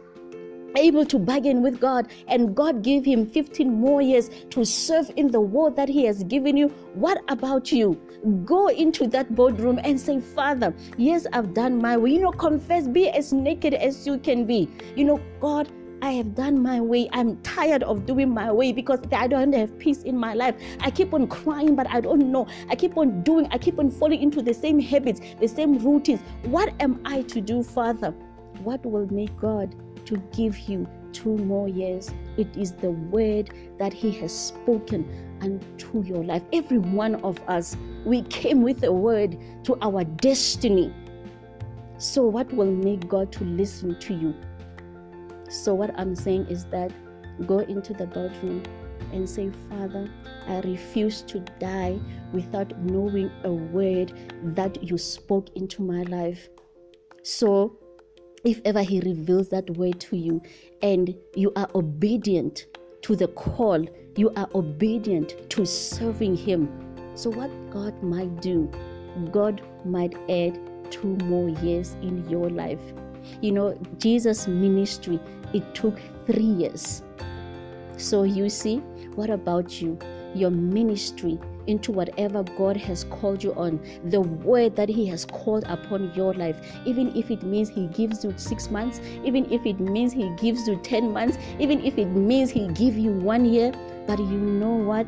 able 0.77 1.05
to 1.07 1.19
bargain 1.19 1.63
with 1.63 1.81
God, 1.81 2.09
and 2.29 2.55
God 2.55 2.83
gave 2.83 3.05
him 3.05 3.27
15 3.27 3.73
more 3.73 4.03
years 4.03 4.31
to 4.51 4.65
serve 4.65 5.11
in 5.17 5.31
the 5.31 5.41
world 5.41 5.77
that 5.77 5.89
He 5.89 6.05
has 6.05 6.25
given 6.25 6.57
you. 6.57 6.69
What 6.95 7.23
about 7.29 7.73
you? 7.73 8.01
Go 8.45 8.69
into 8.69 9.07
that 9.09 9.35
boardroom 9.35 9.81
and 9.85 10.01
say, 10.01 10.21
Father, 10.21 10.75
yes, 10.97 11.27
I've 11.33 11.55
done 11.55 11.81
my 11.81 11.97
way. 11.97 12.13
You 12.13 12.21
know, 12.21 12.33
confess, 12.33 12.89
be 12.89 13.09
as 13.11 13.33
naked 13.33 13.75
as 13.75 14.07
you 14.07 14.19
can 14.19 14.45
be. 14.45 14.69
You 14.97 15.05
know, 15.05 15.21
God. 15.41 15.69
I 16.03 16.11
have 16.11 16.35
done 16.35 16.63
my 16.63 16.83
way. 16.83 17.09
I'm 17.15 17.39
tired 17.39 17.83
of 17.83 18.05
doing 18.05 18.29
my 18.29 18.53
way 18.53 18.73
because 18.73 19.01
I 19.11 19.27
don't 19.27 19.55
have 19.55 19.79
peace 19.79 20.03
in 20.03 20.19
my 20.19 20.35
life. 20.35 20.55
I 20.81 20.91
keep 20.91 21.15
on 21.15 21.27
crying, 21.27 21.75
but 21.75 21.89
I 21.89 22.03
don't 22.03 22.31
know. 22.31 22.47
I 22.69 22.77
keep 22.77 22.99
on 22.99 23.23
doing, 23.23 23.49
I 23.51 23.57
keep 23.57 23.79
on 23.79 23.91
falling 23.91 24.21
into 24.21 24.43
the 24.43 24.53
same 24.53 24.79
habits, 24.79 25.23
the 25.41 25.49
same 25.49 25.79
routines. 25.79 26.21
What 26.43 26.75
am 26.81 27.01
I 27.07 27.23
to 27.23 27.41
do, 27.41 27.63
Father? 27.63 28.11
What 28.63 28.85
will 28.85 29.11
make 29.11 29.35
God 29.39 29.75
to 30.07 30.17
give 30.35 30.59
you 30.59 30.87
two 31.13 31.37
more 31.39 31.69
years. 31.69 32.13
It 32.37 32.55
is 32.57 32.73
the 32.73 32.91
word 32.91 33.51
that 33.79 33.93
He 33.93 34.11
has 34.13 34.37
spoken 34.37 35.09
unto 35.41 36.03
your 36.03 36.25
life. 36.25 36.43
Every 36.53 36.79
one 36.79 37.17
of 37.17 37.41
us, 37.49 37.77
we 38.05 38.23
came 38.23 38.63
with 38.63 38.83
a 38.85 38.93
word 38.93 39.39
to 39.65 39.79
our 39.81 40.05
destiny. 40.05 40.93
So, 41.99 42.25
what 42.25 42.53
will 42.53 42.73
make 42.73 43.09
God 43.09 43.33
to 43.33 43.45
listen 43.45 43.99
to 44.01 44.15
you? 44.15 44.35
So, 45.49 45.75
what 45.75 45.99
I'm 45.99 46.15
saying 46.15 46.47
is 46.47 46.65
that 46.67 46.93
go 47.47 47.61
into 47.61 47.93
the 47.93 48.07
bedroom 48.07 48.63
and 49.13 49.29
say, 49.29 49.51
Father, 49.71 50.11
I 50.49 50.61
refuse 50.61 51.23
to 51.23 51.41
die 51.61 51.99
without 52.33 52.77
knowing 52.81 53.31
a 53.45 53.53
word 53.53 54.13
that 54.57 54.83
you 54.83 54.99
spoke 54.99 55.49
into 55.57 55.83
my 55.83 56.03
life. 56.03 56.49
So, 57.23 57.79
if 58.45 58.61
ever 58.65 58.83
He 58.83 59.01
reveals 59.01 59.49
that 59.49 59.69
word 59.71 60.01
to 60.01 60.17
you 60.17 60.43
and 60.83 61.15
you 61.35 61.53
are 61.57 61.69
obedient 61.75 62.67
to 63.03 63.17
the 63.17 63.29
call, 63.29 63.85
you 64.17 64.31
are 64.37 64.49
obedient 64.55 65.51
to 65.51 65.65
serving 65.65 66.37
Him. 66.37 66.69
So, 67.15 67.31
what 67.31 67.51
God 67.71 68.03
might 68.03 68.43
do, 68.43 68.71
God 69.31 69.63
might 69.85 70.15
add 70.29 70.59
two 70.91 71.17
more 71.25 71.49
years 71.49 71.95
in 72.03 72.29
your 72.29 72.51
life. 72.51 72.81
You 73.41 73.53
know, 73.53 73.79
Jesus' 73.99 74.47
ministry, 74.47 75.19
it 75.53 75.75
took 75.75 75.99
three 76.27 76.43
years. 76.43 77.03
So, 77.97 78.25
you 78.25 78.49
see, 78.51 78.79
what 79.15 79.31
about 79.31 79.81
you? 79.81 79.99
Your 80.35 80.51
ministry 80.51 81.39
into 81.67 81.93
whatever 81.93 82.43
God 82.43 82.77
has 82.77 83.05
called 83.05 83.43
you 83.43 83.55
on, 83.55 83.81
the 84.05 84.21
word 84.21 84.77
that 84.77 84.89
He 84.89 85.07
has 85.07 85.25
called 85.25 85.65
upon 85.69 86.13
your 86.15 86.35
life, 86.35 86.57
even 86.85 87.15
if 87.17 87.31
it 87.31 87.43
means 87.43 87.69
He 87.69 87.87
gives 87.89 88.25
you 88.25 88.35
six 88.37 88.71
months, 88.71 89.01
even 89.25 89.51
if 89.51 89.65
it 89.65 89.81
means 89.81 90.13
He 90.13 90.29
gives 90.37 90.67
you 90.69 90.77
10 90.83 91.13
months, 91.13 91.39
even 91.59 91.85
if 91.85 91.97
it 91.99 92.07
means 92.07 92.51
He 92.51 92.69
give 92.69 92.97
you 92.97 93.13
one 93.13 93.45
year, 93.45 93.73
but 94.07 94.19
you 94.19 94.39
know 94.39 94.75
what? 94.75 95.07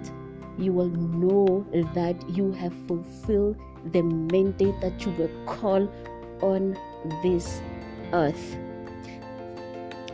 You 0.58 0.72
will 0.72 0.88
know 0.88 1.66
that 1.94 2.30
you 2.30 2.52
have 2.52 2.72
fulfilled 2.86 3.56
the 3.92 4.02
mandate 4.02 4.80
that 4.80 5.04
you 5.04 5.12
were 5.12 5.30
called 5.44 5.92
on 6.40 6.76
this 7.22 7.60
earth. 8.12 8.56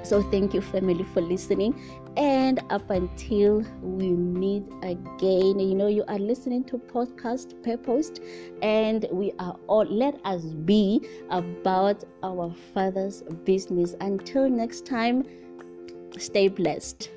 So, 0.03 0.20
thank 0.31 0.53
you, 0.53 0.61
family, 0.61 1.05
for 1.14 1.20
listening 1.20 1.81
and 2.16 2.61
up 2.70 2.90
until 2.90 3.64
we 3.81 4.11
meet 4.11 4.64
again. 4.83 5.59
You 5.59 5.75
know 5.75 5.87
you 5.87 6.05
are 6.09 6.18
listening 6.18 6.64
to 6.64 6.79
podcast 6.79 7.62
purposed 7.62 8.20
and 8.62 9.07
we 9.11 9.33
are 9.38 9.57
all 9.66 9.85
let 9.85 10.20
us 10.25 10.42
be 10.44 11.07
about 11.31 12.05
our 12.22 12.55
father's 12.75 13.22
business. 13.44 13.94
Until 14.01 14.48
next 14.48 14.87
time 14.87 15.25
stay 16.18 16.48
blessed 16.48 17.11